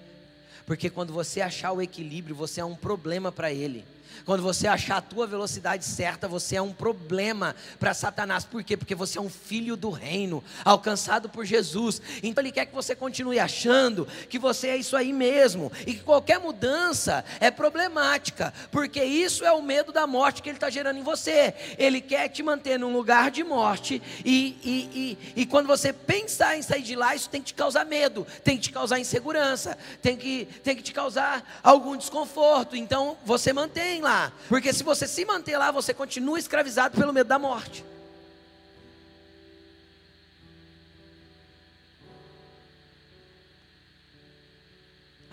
[0.65, 3.85] Porque quando você achar o equilíbrio, você é um problema para ele.
[4.25, 8.45] Quando você achar a tua velocidade certa, você é um problema para Satanás.
[8.45, 8.77] Por quê?
[8.77, 12.01] Porque você é um filho do reino, alcançado por Jesus.
[12.23, 16.01] Então ele quer que você continue achando que você é isso aí mesmo e que
[16.01, 20.99] qualquer mudança é problemática, porque isso é o medo da morte que ele está gerando
[20.99, 21.55] em você.
[21.79, 26.57] Ele quer te manter num lugar de morte e, e, e, e quando você pensar
[26.57, 29.77] em sair de lá, isso tem que te causar medo, tem que te causar insegurança,
[30.01, 32.77] tem que, tem que te causar algum desconforto.
[32.77, 37.27] Então você mantém lá, porque se você se manter lá, você continua escravizado pelo medo
[37.27, 37.85] da morte.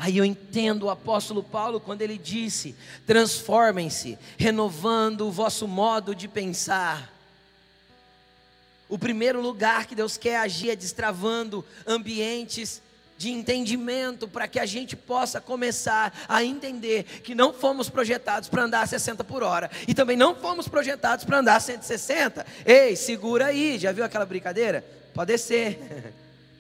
[0.03, 6.27] Aí eu entendo o apóstolo Paulo quando ele disse: transformem-se, renovando o vosso modo de
[6.27, 7.13] pensar.
[8.89, 12.81] O primeiro lugar que Deus quer agir é destravando ambientes
[13.21, 18.63] de entendimento para que a gente possa começar a entender que não fomos projetados para
[18.63, 22.43] andar a 60 por hora e também não fomos projetados para andar a 160.
[22.65, 24.83] Ei, segura aí, já viu aquela brincadeira?
[25.13, 26.11] Pode ser.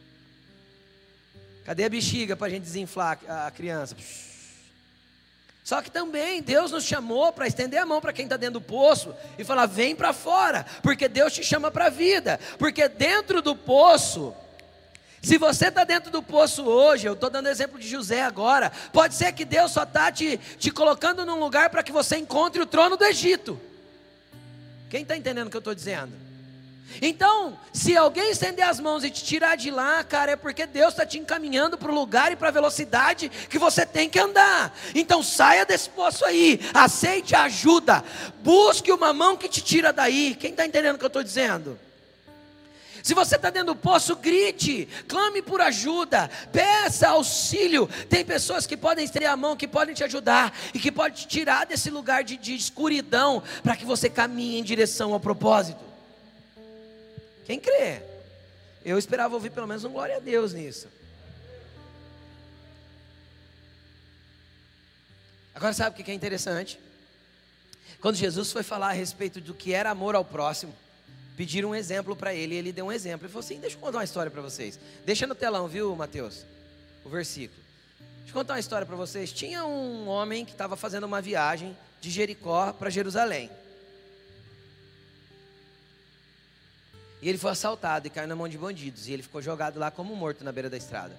[1.65, 3.95] Cadê a bexiga para a gente desinflar a criança?
[5.63, 8.61] Só que também Deus nos chamou para estender a mão para quem está dentro do
[8.61, 13.41] poço e falar: vem para fora, porque Deus te chama para a vida, porque dentro
[13.41, 14.35] do poço
[15.21, 19.13] se você está dentro do poço hoje, eu estou dando exemplo de José agora, pode
[19.13, 22.65] ser que Deus só está te, te colocando num lugar para que você encontre o
[22.65, 23.59] trono do Egito.
[24.89, 26.11] Quem está entendendo o que eu estou dizendo?
[27.01, 30.89] Então, se alguém estender as mãos e te tirar de lá, cara, é porque Deus
[30.89, 34.75] está te encaminhando para o lugar e para a velocidade que você tem que andar.
[34.93, 38.03] Então saia desse poço aí, aceite a ajuda,
[38.43, 40.35] busque uma mão que te tira daí.
[40.37, 41.79] Quem está entendendo o que eu estou dizendo?
[43.03, 47.87] Se você está dentro do poço, grite, clame por ajuda, peça auxílio.
[48.09, 51.27] Tem pessoas que podem estender a mão, que podem te ajudar e que podem te
[51.27, 55.83] tirar desse lugar de, de escuridão para que você caminhe em direção ao propósito.
[57.45, 58.01] Quem crê?
[58.83, 60.87] Eu esperava ouvir pelo menos um glória a Deus nisso.
[65.53, 66.79] Agora sabe o que é interessante?
[67.99, 70.73] Quando Jesus foi falar a respeito do que era amor ao próximo,
[71.35, 73.25] pediram um exemplo para ele, e ele deu um exemplo.
[73.25, 74.79] Ele falou assim: Deixa eu contar uma história para vocês.
[75.05, 76.45] Deixa no telão, viu, Mateus?
[77.03, 77.59] O versículo.
[78.19, 79.31] Deixa eu contar uma história para vocês.
[79.31, 83.49] Tinha um homem que estava fazendo uma viagem de Jericó para Jerusalém.
[87.21, 89.07] E ele foi assaltado e caiu na mão de bandidos.
[89.07, 91.15] E ele ficou jogado lá como morto na beira da estrada.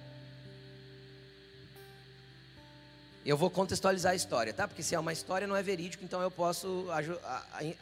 [3.25, 4.67] Eu vou contextualizar a história, tá?
[4.67, 6.87] Porque se é uma história não é verídico, então eu posso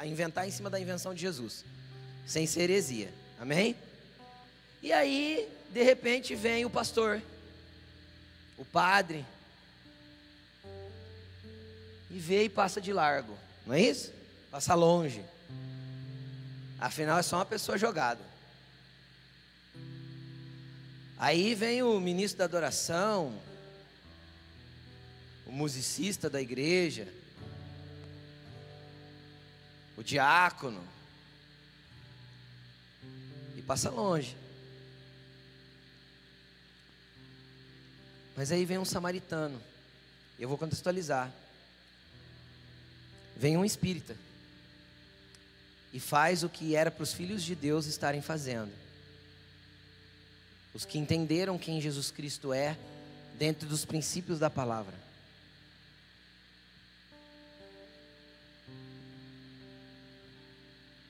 [0.05, 1.65] inventar em cima da invenção de Jesus
[2.25, 3.13] sem ser heresia.
[3.39, 3.75] Amém?
[4.81, 7.21] E aí, de repente, vem o pastor,
[8.57, 9.25] o padre,
[12.09, 14.11] e vê e passa de largo, não é isso?
[14.49, 15.23] Passa longe.
[16.79, 18.21] Afinal, é só uma pessoa jogada.
[21.17, 23.39] Aí vem o ministro da adoração,
[25.45, 27.07] o musicista da igreja,
[29.95, 30.83] o diácono,
[33.71, 34.35] passa longe.
[38.35, 39.61] Mas aí vem um samaritano.
[40.37, 41.31] Eu vou contextualizar.
[43.37, 44.13] Vem um espírita.
[45.93, 48.73] E faz o que era para os filhos de Deus estarem fazendo.
[50.73, 52.77] Os que entenderam quem Jesus Cristo é,
[53.37, 54.99] dentro dos princípios da palavra.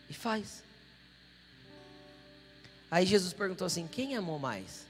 [0.07, 0.61] E faz.
[2.91, 4.85] Aí Jesus perguntou assim: quem amou mais?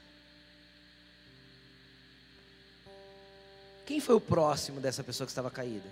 [3.86, 5.88] Quem foi o próximo dessa pessoa que estava caída?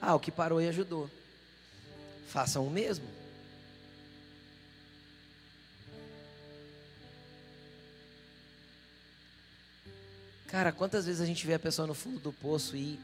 [0.00, 1.10] Ah, o que parou e ajudou.
[2.28, 3.06] Façam o mesmo.
[10.46, 12.98] Cara, quantas vezes a gente vê a pessoa no fundo do poço e.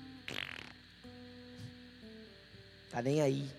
[2.90, 3.50] Tá nem aí.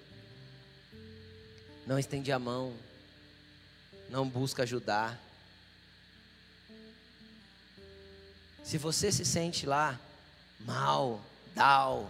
[1.85, 2.73] Não estende a mão.
[4.09, 5.19] Não busca ajudar.
[8.63, 9.99] Se você se sente lá
[10.59, 12.09] mal, down,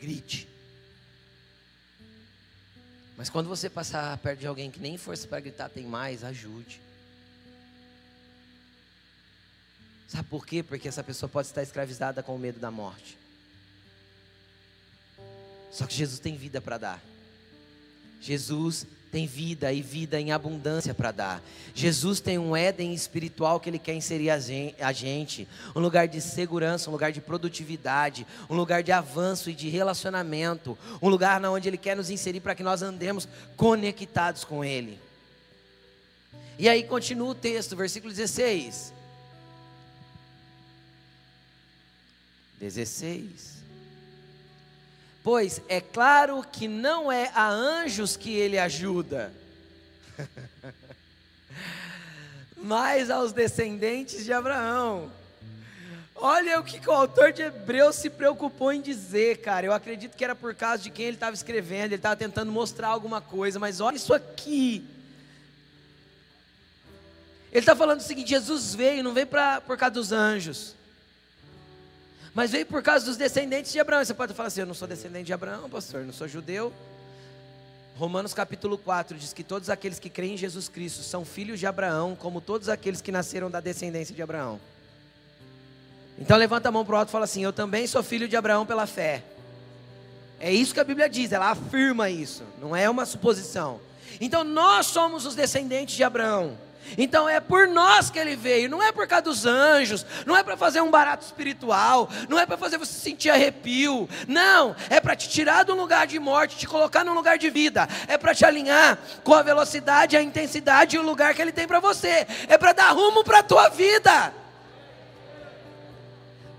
[0.00, 0.48] grite.
[3.16, 6.80] Mas quando você passar perto de alguém que nem força para gritar tem mais, ajude.
[10.08, 10.62] Sabe por quê?
[10.62, 13.18] Porque essa pessoa pode estar escravizada com o medo da morte.
[15.72, 17.02] Só que Jesus tem vida para dar.
[18.20, 21.42] Jesus tem vida e vida em abundância para dar.
[21.72, 26.90] Jesus tem um Éden espiritual que Ele quer inserir a gente, um lugar de segurança,
[26.90, 31.68] um lugar de produtividade, um lugar de avanço e de relacionamento, um lugar na onde
[31.68, 34.98] Ele quer nos inserir para que nós andemos conectados com Ele.
[36.58, 38.92] E aí continua o texto, versículo 16.
[42.58, 43.63] 16.
[45.24, 49.32] Pois é claro que não é a anjos que ele ajuda,
[52.58, 55.10] mas aos descendentes de Abraão.
[56.14, 59.64] Olha o que o autor de Hebreus se preocupou em dizer, cara.
[59.64, 62.88] Eu acredito que era por causa de quem ele estava escrevendo, ele estava tentando mostrar
[62.88, 64.86] alguma coisa, mas olha isso aqui.
[67.50, 70.74] Ele está falando o seguinte: Jesus veio, não veio pra, por causa dos anjos
[72.34, 74.04] mas veio por causa dos descendentes de Abraão.
[74.04, 76.72] Você pode falar assim: eu não sou descendente de Abraão, pastor, eu não sou judeu.
[77.96, 81.66] Romanos capítulo 4 diz que todos aqueles que creem em Jesus Cristo são filhos de
[81.66, 84.60] Abraão, como todos aqueles que nasceram da descendência de Abraão.
[86.18, 88.36] Então levanta a mão para o alto e fala assim: Eu também sou filho de
[88.36, 89.22] Abraão pela fé.
[90.40, 93.80] É isso que a Bíblia diz, ela afirma isso, não é uma suposição.
[94.20, 96.58] Então nós somos os descendentes de Abraão.
[96.96, 100.42] Então é por nós que ele veio, não é por causa dos anjos, não é
[100.42, 105.16] para fazer um barato espiritual, não é para fazer você sentir arrepio, não, é para
[105.16, 108.44] te tirar um lugar de morte, te colocar num lugar de vida, é para te
[108.44, 112.58] alinhar com a velocidade, a intensidade e o lugar que ele tem para você, é
[112.58, 114.32] para dar rumo para a tua vida.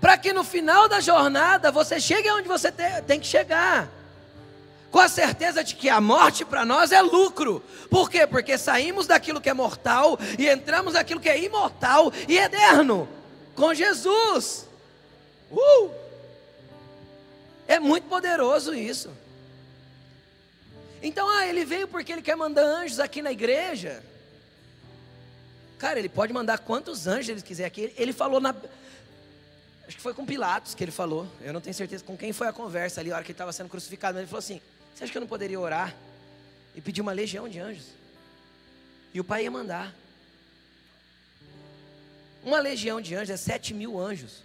[0.00, 3.88] Para que no final da jornada você chegue onde você tem que chegar
[4.96, 7.62] com a certeza de que a morte para nós é lucro.
[7.90, 8.26] Por quê?
[8.26, 13.06] Porque saímos daquilo que é mortal e entramos naquilo que é imortal e eterno
[13.54, 14.66] com Jesus.
[15.52, 15.90] Uh!
[17.68, 19.10] É muito poderoso isso.
[21.02, 24.02] Então, ah, ele veio porque ele quer mandar anjos aqui na igreja.
[25.76, 27.92] Cara, ele pode mandar quantos anjos ele quiser aqui.
[27.98, 28.54] Ele falou na.
[29.86, 31.28] Acho que foi com Pilatos que ele falou.
[31.42, 33.52] Eu não tenho certeza com quem foi a conversa ali, a hora que ele estava
[33.52, 34.14] sendo crucificado.
[34.14, 34.62] Mas ele falou assim:
[34.96, 35.94] você acha que eu não poderia orar
[36.74, 37.84] e pedir uma legião de anjos?
[39.12, 39.94] E o pai ia mandar.
[42.42, 44.42] Uma legião de anjos é sete mil anjos.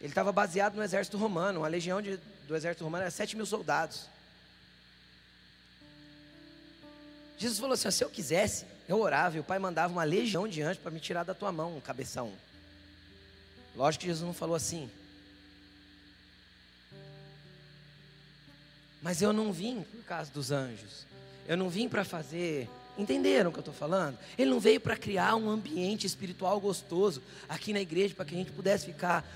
[0.00, 1.60] Ele estava baseado no exército romano.
[1.60, 2.16] Uma legião de,
[2.48, 4.08] do exército romano era sete mil soldados.
[7.38, 10.62] Jesus falou assim: se eu quisesse, eu orava e o pai mandava uma legião de
[10.62, 12.32] anjos para me tirar da tua mão, um cabeção.
[13.76, 14.90] Lógico que Jesus não falou assim.
[19.02, 21.04] Mas eu não vim por causa dos anjos.
[21.46, 22.70] Eu não vim para fazer.
[22.96, 24.16] Entenderam o que eu estou falando?
[24.38, 28.38] Ele não veio para criar um ambiente espiritual gostoso aqui na igreja para que a
[28.38, 29.26] gente pudesse ficar.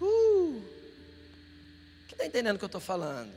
[0.00, 0.62] Uh,
[2.06, 3.32] que está entendendo o que eu estou falando?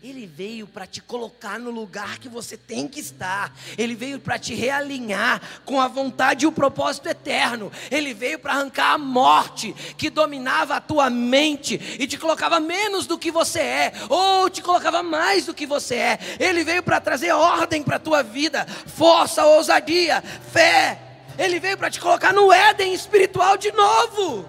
[0.00, 3.52] Ele veio para te colocar no lugar que você tem que estar.
[3.76, 7.72] Ele veio para te realinhar com a vontade e o propósito eterno.
[7.90, 13.08] Ele veio para arrancar a morte que dominava a tua mente e te colocava menos
[13.08, 16.18] do que você é, ou te colocava mais do que você é.
[16.38, 20.22] Ele veio para trazer ordem para a tua vida, força, ousadia,
[20.52, 20.96] fé.
[21.36, 24.48] Ele veio para te colocar no Éden espiritual de novo.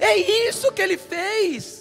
[0.00, 0.16] É
[0.48, 1.75] isso que ele fez.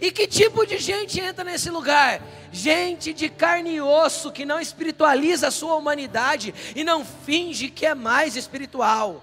[0.00, 2.22] E que tipo de gente entra nesse lugar?
[2.50, 7.84] Gente de carne e osso que não espiritualiza a sua humanidade e não finge que
[7.84, 9.22] é mais espiritual.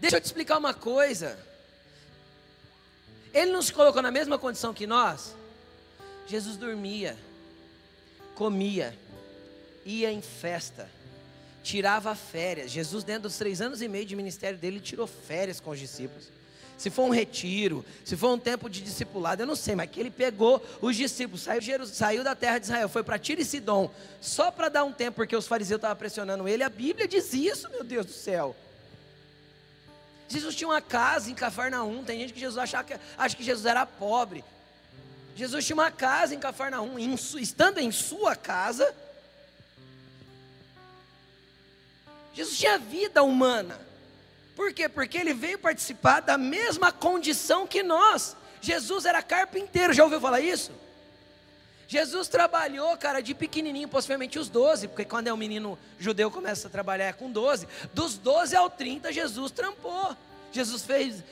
[0.00, 1.38] Deixa eu te explicar uma coisa.
[3.34, 5.36] Ele não se colocou na mesma condição que nós.
[6.26, 7.16] Jesus dormia,
[8.34, 8.96] comia,
[9.84, 10.90] ia em festa,
[11.62, 12.70] tirava férias.
[12.70, 16.37] Jesus, dentro dos três anos e meio de ministério dele, tirou férias com os discípulos.
[16.78, 19.98] Se for um retiro, se for um tempo de discipulado, eu não sei, mas que
[19.98, 23.90] ele pegou os discípulos, saiu, saiu da terra de Israel, foi para Tiro e Sidom,
[24.20, 26.62] só para dar um tempo, porque os fariseus estavam pressionando ele.
[26.62, 28.54] A Bíblia diz isso, meu Deus do céu.
[30.28, 32.04] Jesus tinha uma casa em Cafarnaum.
[32.04, 34.44] Tem gente que Jesus acha que, acha que Jesus era pobre.
[35.34, 36.96] Jesus tinha uma casa em Cafarnaum.
[36.98, 38.94] Em, estando em sua casa,
[42.34, 43.87] Jesus tinha vida humana.
[44.58, 44.88] Por quê?
[44.88, 48.36] Porque ele veio participar da mesma condição que nós.
[48.60, 50.72] Jesus era carpinteiro, já ouviu falar isso?
[51.86, 56.66] Jesus trabalhou, cara, de pequenininho, possivelmente os 12, porque quando é um menino judeu começa
[56.66, 57.68] a trabalhar é com 12.
[57.94, 60.16] Dos 12 ao 30, Jesus trampou.
[60.50, 61.22] Jesus fez,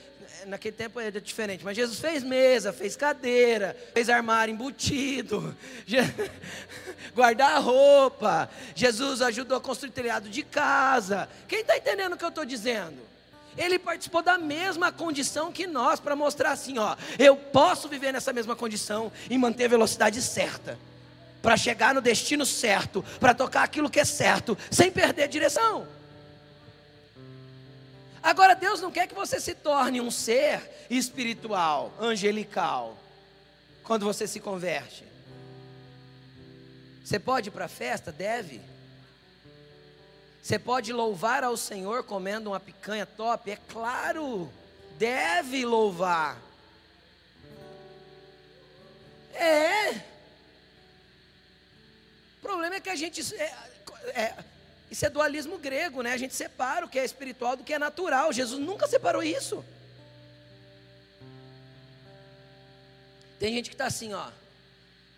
[0.47, 5.53] naquele tempo era diferente, mas Jesus fez mesa, fez cadeira, fez armário embutido,
[7.13, 8.49] guardar roupa.
[8.73, 11.29] Jesus ajudou a construir telhado de casa.
[11.49, 13.16] Quem está entendendo o que eu estou dizendo?
[13.57, 18.33] Ele participou da mesma condição que nós, para mostrar assim: ó, eu posso viver nessa
[18.33, 20.79] mesma condição e manter a velocidade certa,
[21.41, 25.87] para chegar no destino certo, para tocar aquilo que é certo, sem perder a direção.
[28.23, 32.99] Agora, Deus não quer que você se torne um ser espiritual, angelical,
[33.85, 35.05] quando você se converte.
[37.05, 38.11] Você pode ir para a festa?
[38.11, 38.61] Deve.
[40.47, 43.51] Você pode louvar ao Senhor comendo uma picanha top?
[43.51, 44.49] É claro,
[44.97, 46.41] deve louvar.
[49.35, 49.91] É.
[52.37, 53.35] O problema é que a gente.
[53.35, 53.55] É,
[54.15, 54.45] é,
[54.89, 56.13] isso é dualismo grego, né?
[56.13, 58.33] A gente separa o que é espiritual do que é natural.
[58.33, 59.65] Jesus nunca separou isso.
[63.41, 64.29] Tem gente que está assim, ó,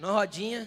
[0.00, 0.66] na rodinha.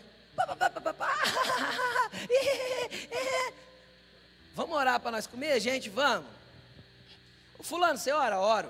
[4.62, 5.90] Vamos orar para nós comer, gente?
[5.90, 6.30] Vamos.
[7.58, 8.40] O fulano, você ora?
[8.40, 8.70] Oro.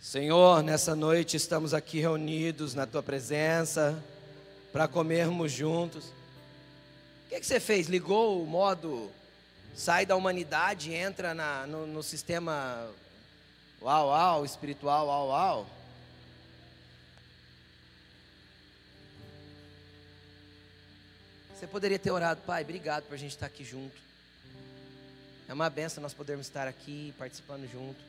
[0.00, 4.02] Senhor, nessa noite estamos aqui reunidos na tua presença
[4.72, 6.06] para comermos juntos.
[6.06, 7.86] O que, que você fez?
[7.86, 9.10] Ligou o modo
[9.74, 12.90] sai da humanidade entra na, no, no sistema
[13.82, 15.66] uau, uau, espiritual, uau, uau?
[21.54, 23.96] Você poderia ter orado, Pai, obrigado por a gente estar aqui junto.
[25.48, 28.02] É uma benção nós podermos estar aqui participando junto.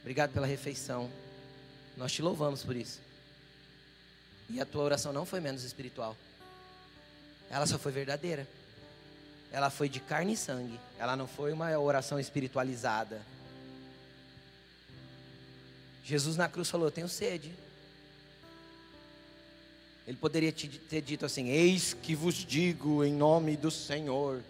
[0.00, 1.10] Obrigado pela refeição.
[1.96, 3.00] Nós te louvamos por isso.
[4.50, 6.14] E a tua oração não foi menos espiritual.
[7.48, 8.46] Ela só foi verdadeira.
[9.50, 10.78] Ela foi de carne e sangue.
[10.98, 13.22] Ela não foi uma oração espiritualizada.
[16.04, 17.54] Jesus na cruz falou: Tenho sede.
[20.12, 24.42] Ele poderia ter dito assim: Eis que vos digo em nome do Senhor,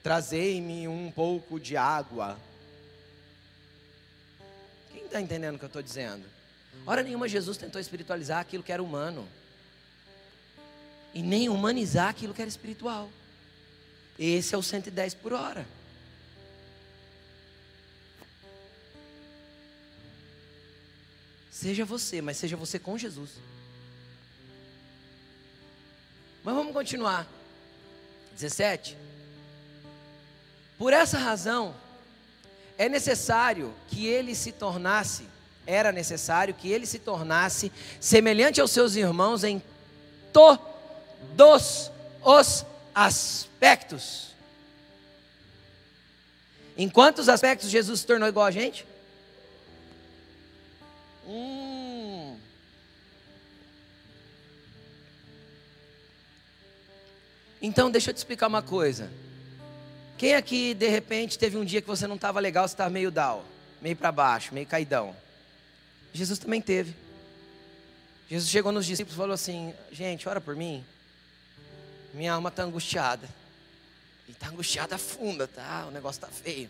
[0.00, 2.38] trazei-me um pouco de água.
[4.92, 6.24] Quem está entendendo o que eu estou dizendo?
[6.86, 9.28] Hora nenhuma Jesus tentou espiritualizar aquilo que era humano,
[11.12, 13.10] e nem humanizar aquilo que era espiritual.
[14.16, 15.66] Esse é o 110 por hora.
[21.50, 23.30] Seja você, mas seja você com Jesus.
[26.42, 27.26] Mas vamos continuar.
[28.32, 28.96] 17.
[30.78, 31.74] Por essa razão,
[32.78, 35.28] é necessário que ele se tornasse,
[35.66, 39.60] era necessário que ele se tornasse semelhante aos seus irmãos em
[40.32, 41.90] todos
[42.22, 42.64] os
[42.94, 44.28] aspectos.
[46.76, 48.86] Em quantos aspectos Jesus se tornou igual a gente?
[51.26, 51.77] Hum.
[57.60, 59.10] Então, deixa eu te explicar uma coisa.
[60.16, 63.10] Quem aqui, de repente, teve um dia que você não estava legal, você estava meio
[63.10, 63.42] down,
[63.80, 65.14] meio para baixo, meio caidão?
[66.12, 66.94] Jesus também teve.
[68.28, 70.84] Jesus chegou nos discípulos e falou assim: Gente, ora por mim.
[72.12, 73.28] Minha alma está angustiada.
[74.26, 75.86] E está angustiada funda, tá?
[75.88, 76.68] O negócio está feio.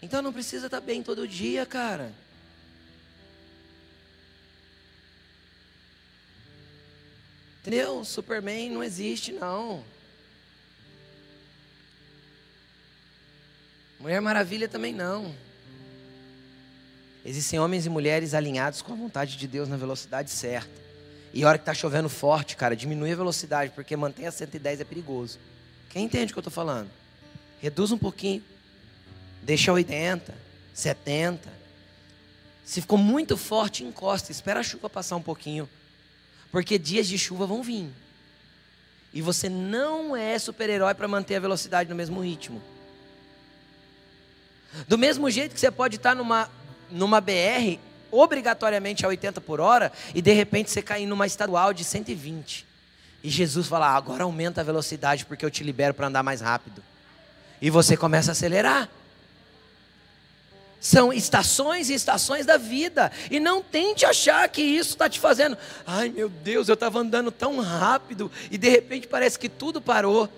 [0.00, 2.12] Então não precisa estar tá bem todo dia, cara.
[7.60, 8.04] Entendeu?
[8.04, 9.84] Superman não existe, não.
[13.98, 15.34] Mulher Maravilha também não.
[17.24, 20.70] Existem homens e mulheres alinhados com a vontade de Deus na velocidade certa.
[21.34, 24.80] E a hora que está chovendo forte, cara, diminui a velocidade, porque manter a 110
[24.80, 25.38] é perigoso.
[25.90, 26.90] Quem entende o que eu estou falando?
[27.60, 28.42] Reduz um pouquinho.
[29.42, 30.34] Deixa 80,
[30.72, 31.52] 70.
[32.64, 34.30] Se ficou muito forte, encosta.
[34.30, 35.68] Espera a chuva passar um pouquinho.
[36.50, 37.90] Porque dias de chuva vão vir.
[39.12, 42.62] E você não é super-herói para manter a velocidade no mesmo ritmo.
[44.86, 46.50] Do mesmo jeito que você pode estar numa,
[46.90, 47.78] numa BR
[48.10, 52.66] obrigatoriamente a 80 por hora e de repente você cair numa estadual de 120.
[53.22, 56.40] E Jesus fala: ah, agora aumenta a velocidade porque eu te libero para andar mais
[56.40, 56.82] rápido.
[57.60, 58.88] E você começa a acelerar.
[60.80, 63.10] São estações e estações da vida.
[63.30, 65.56] E não tente achar que isso está te fazendo.
[65.86, 70.28] Ai meu Deus, eu estava andando tão rápido e de repente parece que tudo parou.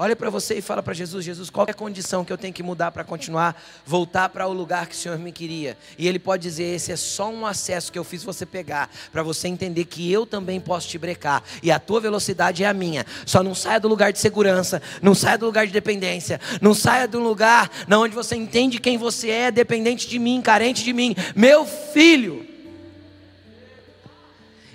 [0.00, 2.54] Olha para você e fala para Jesus: Jesus, qual é a condição que eu tenho
[2.54, 5.76] que mudar para continuar, voltar para o lugar que o Senhor me queria?
[5.98, 9.24] E Ele pode dizer: esse é só um acesso que eu fiz você pegar, para
[9.24, 13.04] você entender que eu também posso te brecar, e a tua velocidade é a minha.
[13.26, 17.08] Só não saia do lugar de segurança, não saia do lugar de dependência, não saia
[17.08, 21.16] do lugar na onde você entende quem você é, dependente de mim, carente de mim,
[21.34, 22.46] meu filho.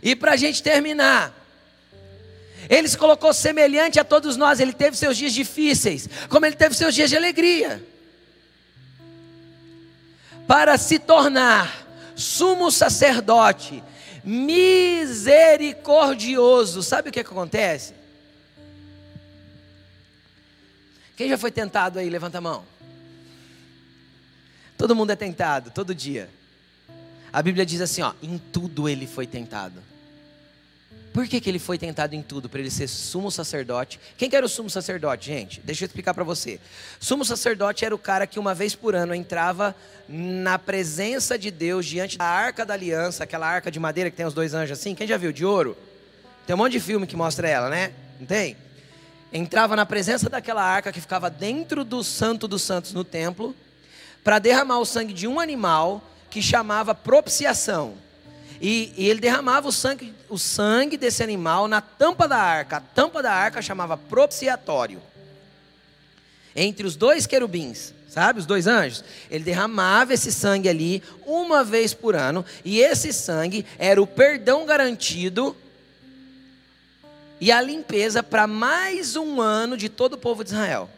[0.01, 1.42] E para a gente terminar,
[2.69, 4.59] ele se colocou semelhante a todos nós.
[4.59, 7.83] Ele teve seus dias difíceis, como ele teve seus dias de alegria.
[10.47, 11.83] Para se tornar
[12.15, 13.83] sumo sacerdote,
[14.23, 16.83] misericordioso.
[16.83, 17.95] Sabe o que, que acontece?
[21.15, 22.09] Quem já foi tentado aí?
[22.09, 22.65] Levanta a mão.
[24.77, 26.29] Todo mundo é tentado, todo dia.
[27.31, 29.92] A Bíblia diz assim: ó, em tudo ele foi tentado.
[31.13, 32.49] Por que, que ele foi tentado em tudo?
[32.49, 33.99] Para ele ser sumo sacerdote.
[34.17, 35.61] Quem que era o sumo sacerdote, gente?
[35.63, 36.59] Deixa eu explicar para você.
[36.99, 39.75] Sumo sacerdote era o cara que uma vez por ano entrava
[40.09, 44.25] na presença de Deus diante da arca da aliança, aquela arca de madeira que tem
[44.25, 44.95] os dois anjos assim.
[44.95, 45.31] Quem já viu?
[45.31, 45.77] De ouro?
[46.47, 47.93] Tem um monte de filme que mostra ela, né?
[48.19, 48.57] Não tem?
[49.31, 53.55] Entrava na presença daquela arca que ficava dentro do santo dos santos no templo,
[54.23, 58.02] para derramar o sangue de um animal que chamava propiciação.
[58.65, 62.77] E, e, ele derramava o sangue, o sangue desse animal na tampa da arca.
[62.77, 65.01] A tampa da arca chamava propiciatório.
[66.55, 71.93] Entre os dois querubins, sabe, os dois anjos, ele derramava esse sangue ali uma vez
[71.93, 75.57] por ano, e esse sangue era o perdão garantido
[77.41, 80.89] e a limpeza para mais um ano de todo o povo de Israel.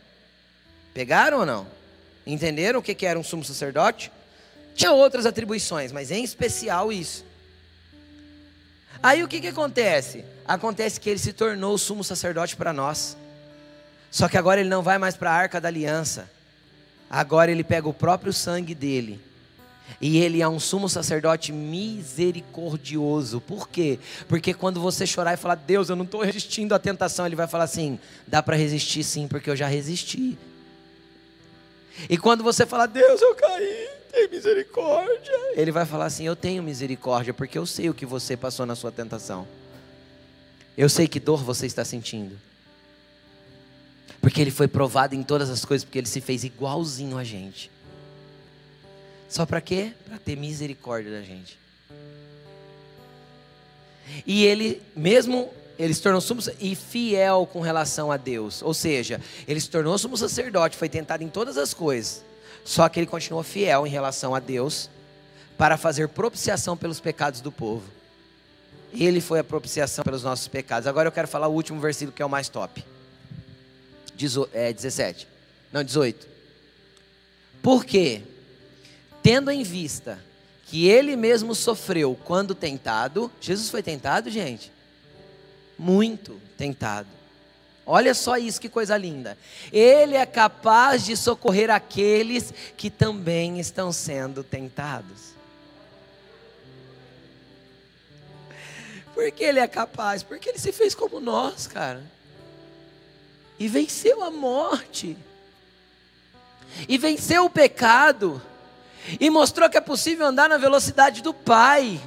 [0.93, 1.65] Pegaram ou não?
[2.27, 4.11] Entenderam o que era um sumo sacerdote?
[4.75, 7.24] Tinha outras atribuições, mas em especial isso.
[9.01, 10.25] Aí o que, que acontece?
[10.47, 13.17] Acontece que ele se tornou o sumo sacerdote para nós.
[14.11, 16.29] Só que agora ele não vai mais para a arca da aliança.
[17.09, 19.19] Agora ele pega o próprio sangue dele.
[20.01, 23.39] E ele é um sumo sacerdote misericordioso.
[23.39, 23.99] Por quê?
[24.27, 27.47] Porque quando você chorar e falar, Deus, eu não estou resistindo à tentação, ele vai
[27.47, 30.37] falar assim: dá para resistir sim, porque eu já resisti.
[32.09, 35.33] E quando você falar, Deus, eu caí, tem misericórdia.
[35.55, 38.75] Ele vai falar assim: Eu tenho misericórdia, porque eu sei o que você passou na
[38.75, 39.45] sua tentação.
[40.77, 42.39] Eu sei que dor você está sentindo.
[44.21, 47.69] Porque ele foi provado em todas as coisas, porque ele se fez igualzinho a gente.
[49.29, 49.91] Só para quê?
[50.07, 51.59] Para ter misericórdia da gente.
[54.25, 58.61] E ele, mesmo ele se tornou sumo e fiel com relação a Deus.
[58.61, 62.23] Ou seja, ele se tornou sumo sacerdote, foi tentado em todas as coisas.
[62.65, 64.89] Só que ele continuou fiel em relação a Deus
[65.55, 67.83] para fazer propiciação pelos pecados do povo.
[68.91, 70.87] Ele foi a propiciação pelos nossos pecados.
[70.87, 72.83] Agora eu quero falar o último versículo que é o mais top.
[74.51, 75.27] é, 17.
[75.71, 76.27] Não, 18.
[77.61, 78.23] Porque,
[79.21, 80.17] tendo em vista
[80.65, 84.71] que ele mesmo sofreu quando tentado, Jesus foi tentado, gente?
[85.77, 87.14] Muito tentado
[87.85, 89.37] Olha só isso, que coisa linda.
[89.71, 95.35] Ele é capaz de socorrer aqueles que também estão sendo tentados.
[99.13, 100.23] Por que ele é capaz?
[100.23, 102.03] Porque ele se fez como nós, cara.
[103.59, 105.15] E venceu a morte.
[106.89, 108.41] E venceu o pecado.
[109.19, 112.01] E mostrou que é possível andar na velocidade do Pai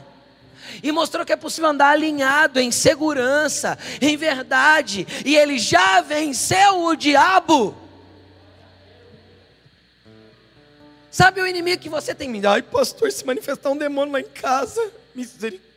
[0.82, 6.84] e mostrou que é possível andar alinhado em segurança, em verdade, e ele já venceu
[6.84, 7.76] o diabo.
[11.10, 12.40] Sabe o inimigo que você tem?
[12.46, 15.67] Ai, pastor, se manifestar um demônio lá em casa, misericórdia.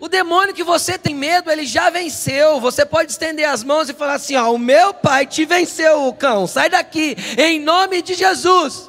[0.00, 2.60] O demônio que você tem medo, ele já venceu.
[2.60, 6.46] Você pode estender as mãos e falar assim: ó, o meu pai te venceu, cão.
[6.46, 8.88] Sai daqui, em nome de Jesus.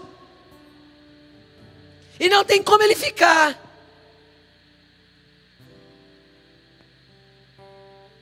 [2.20, 3.57] E não tem como ele ficar.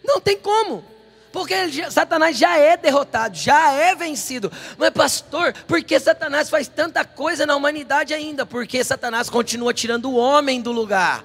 [0.03, 0.85] Não tem como.
[1.31, 4.51] Porque Satanás já é derrotado, já é vencido.
[4.77, 8.45] Mas, pastor, por que Satanás faz tanta coisa na humanidade ainda?
[8.45, 11.23] Porque Satanás continua tirando o homem do lugar.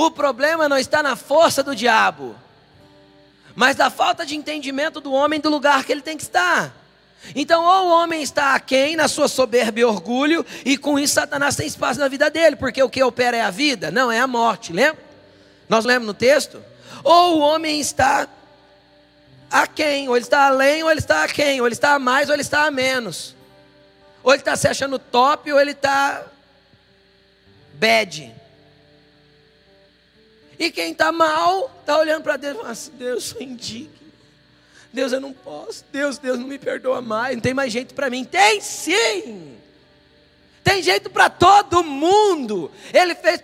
[0.00, 2.36] O problema não está na força do diabo,
[3.56, 6.72] mas na falta de entendimento do homem do lugar que ele tem que estar.
[7.34, 11.56] Então, ou o homem está aquém na sua soberba e orgulho, e com isso Satanás
[11.56, 13.90] tem espaço na vida dele, porque o que opera é a vida?
[13.90, 15.02] Não, é a morte, lembra?
[15.68, 16.62] Nós lemos no texto?
[17.02, 18.28] Ou o homem está
[19.50, 20.08] a quem?
[20.08, 21.60] Ou ele está além, ou ele está a quem?
[21.60, 23.34] Ou ele está a mais, ou ele está a menos.
[24.22, 26.24] Ou ele está se achando top, ou ele está
[27.74, 28.37] bad.
[30.58, 33.92] E quem está mal, está olhando para Deus e assim, Deus, sou indigno.
[34.92, 35.84] Deus, eu não posso.
[35.92, 37.36] Deus, Deus, não me perdoa mais.
[37.36, 38.24] Não tem mais jeito para mim.
[38.24, 39.56] Tem sim.
[40.64, 42.70] Tem jeito para todo mundo.
[42.92, 43.40] Ele fez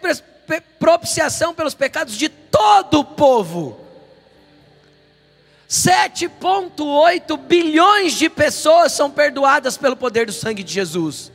[0.79, 3.81] propiciação pelos pecados de todo o povo.
[5.69, 11.33] 7,8 bilhões de pessoas são perdoadas pelo poder do sangue de Jesus.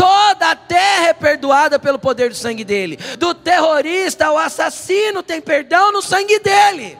[0.00, 2.96] Toda a terra é perdoada pelo poder do sangue dele.
[3.18, 6.96] Do terrorista ao assassino tem perdão no sangue dele.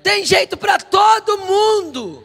[0.00, 2.24] Tem jeito para todo mundo.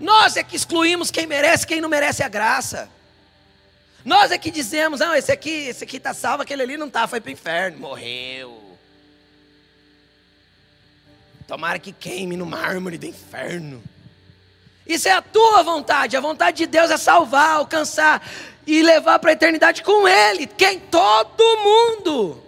[0.00, 2.88] Nós é que excluímos quem merece, quem não merece a graça.
[4.02, 7.06] Nós é que dizemos, não, esse aqui, esse aqui está salvo, aquele ali não está,
[7.06, 8.78] foi para o inferno, morreu.
[11.46, 13.82] Tomara que queime no mármore do inferno.
[14.90, 18.28] Isso é a tua vontade, a vontade de Deus é salvar, alcançar
[18.66, 20.48] e levar para a eternidade com Ele.
[20.48, 20.80] Quem?
[20.80, 22.42] Todo mundo.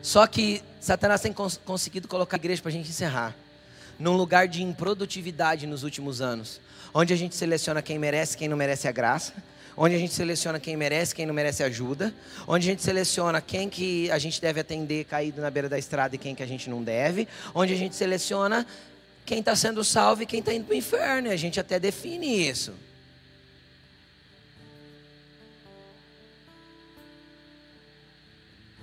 [0.00, 3.34] Só que Satanás tem cons conseguido colocar a igreja para a gente encerrar
[3.98, 6.60] num lugar de improdutividade nos últimos anos,
[6.94, 9.32] onde a gente seleciona quem merece, quem não merece a graça,
[9.76, 12.14] onde a gente seleciona quem merece, quem não merece ajuda,
[12.46, 16.14] onde a gente seleciona quem que a gente deve atender caído na beira da estrada
[16.14, 18.66] e quem que a gente não deve, onde a gente seleciona
[19.24, 22.48] quem está sendo salvo e quem está indo para o inferno, a gente até define
[22.48, 22.72] isso.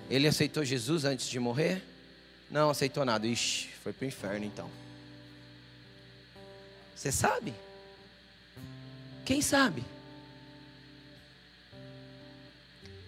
[0.10, 1.82] Ele aceitou Jesus antes de morrer?
[2.52, 3.26] Não aceitou nada.
[3.26, 4.70] Ixi, foi para o inferno então.
[6.96, 7.54] Você sabe?
[9.26, 9.84] Quem sabe?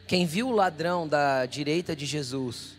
[0.08, 2.76] Quem viu o ladrão da direita de Jesus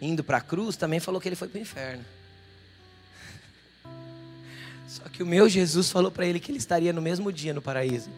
[0.00, 2.04] indo para a cruz também falou que ele foi para o inferno.
[4.88, 7.62] Só que o meu Jesus falou para ele que ele estaria no mesmo dia no
[7.62, 8.10] paraíso.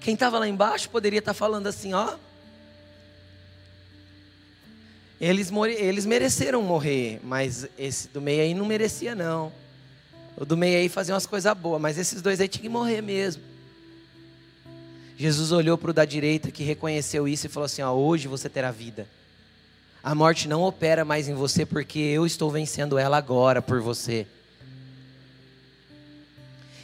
[0.00, 2.16] Quem estava lá embaixo poderia estar tá falando assim: ó,
[5.20, 9.52] eles, eles mereceram morrer, mas esse do meio aí não merecia, não.
[10.36, 13.02] O do meio aí fazia umas coisas boas, mas esses dois aí tinham que morrer
[13.02, 13.42] mesmo.
[15.18, 18.48] Jesus olhou para o da direita que reconheceu isso e falou assim: ó, hoje você
[18.48, 19.04] terá vida.
[20.00, 24.28] A morte não opera mais em você porque eu estou vencendo ela agora por você.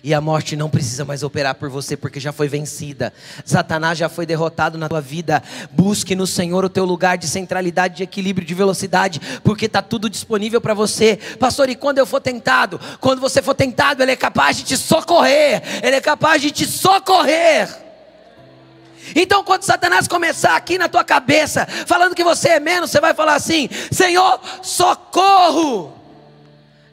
[0.03, 3.11] E a morte não precisa mais operar por você, porque já foi vencida.
[3.43, 5.43] Satanás já foi derrotado na tua vida.
[5.71, 10.11] Busque no Senhor o teu lugar de centralidade, de equilíbrio, de velocidade, porque está tudo
[10.11, 11.19] disponível para você.
[11.39, 12.79] Pastor, e quando eu for tentado?
[13.01, 15.63] Quando você for tentado, Ele é capaz de te socorrer.
[15.83, 17.85] Ele é capaz de te socorrer.
[19.15, 23.15] Então, quando Satanás começar aqui na tua cabeça, falando que você é menos, você vai
[23.15, 26.04] falar assim: Senhor, socorro.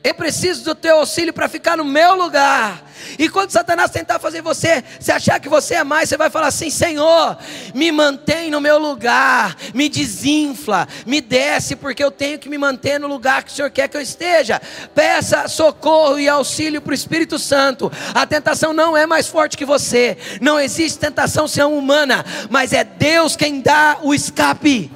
[0.04, 2.84] Eu preciso do teu auxílio para ficar no meu lugar.
[3.20, 6.48] E quando Satanás tentar fazer você se achar que você é mais, você vai falar
[6.48, 7.38] assim: Senhor,
[7.74, 13.00] me mantém no meu lugar, me desinfla, me desce, porque eu tenho que me manter
[13.00, 14.60] no lugar que o Senhor quer que eu esteja.
[14.96, 17.92] Peça socorro e auxílio para o Espírito Santo.
[18.14, 22.84] A tentação não é mais forte que você, não existe tentação senão humana, mas é
[22.84, 24.92] Deus quem dá o escape.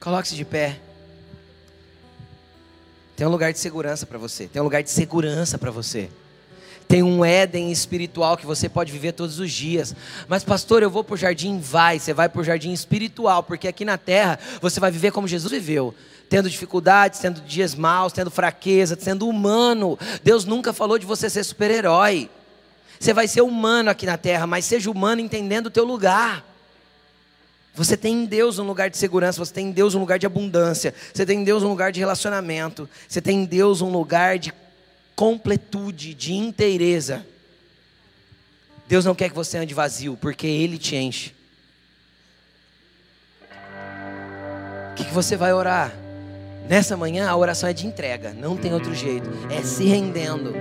[0.00, 0.81] Coloque-se de pé.
[3.22, 4.48] Tem um lugar de segurança para você.
[4.48, 6.10] Tem um lugar de segurança para você.
[6.88, 9.94] Tem um Éden espiritual que você pode viver todos os dias.
[10.26, 11.60] Mas, pastor, eu vou para o jardim?
[11.60, 15.28] Vai, você vai para o jardim espiritual, porque aqui na terra você vai viver como
[15.28, 15.94] Jesus viveu.
[16.28, 19.96] Tendo dificuldades, tendo dias maus, tendo fraqueza, sendo humano.
[20.24, 22.28] Deus nunca falou de você ser super-herói.
[22.98, 26.44] Você vai ser humano aqui na terra, mas seja humano entendendo o teu lugar.
[27.74, 30.26] Você tem em Deus um lugar de segurança, você tem em Deus um lugar de
[30.26, 34.38] abundância, você tem em Deus um lugar de relacionamento, você tem em Deus um lugar
[34.38, 34.52] de
[35.16, 37.24] completude, de inteireza.
[38.86, 41.32] Deus não quer que você ande vazio, porque Ele te enche.
[44.90, 45.94] O que, que você vai orar?
[46.68, 50.52] Nessa manhã a oração é de entrega, não tem outro jeito, é se rendendo.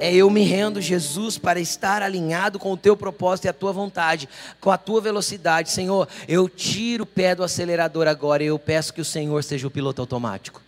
[0.00, 3.70] É eu me rendo, Jesus, para estar alinhado com o teu propósito e a tua
[3.70, 4.26] vontade,
[4.58, 5.70] com a tua velocidade.
[5.70, 9.66] Senhor, eu tiro o pé do acelerador agora e eu peço que o Senhor seja
[9.66, 10.62] o piloto automático.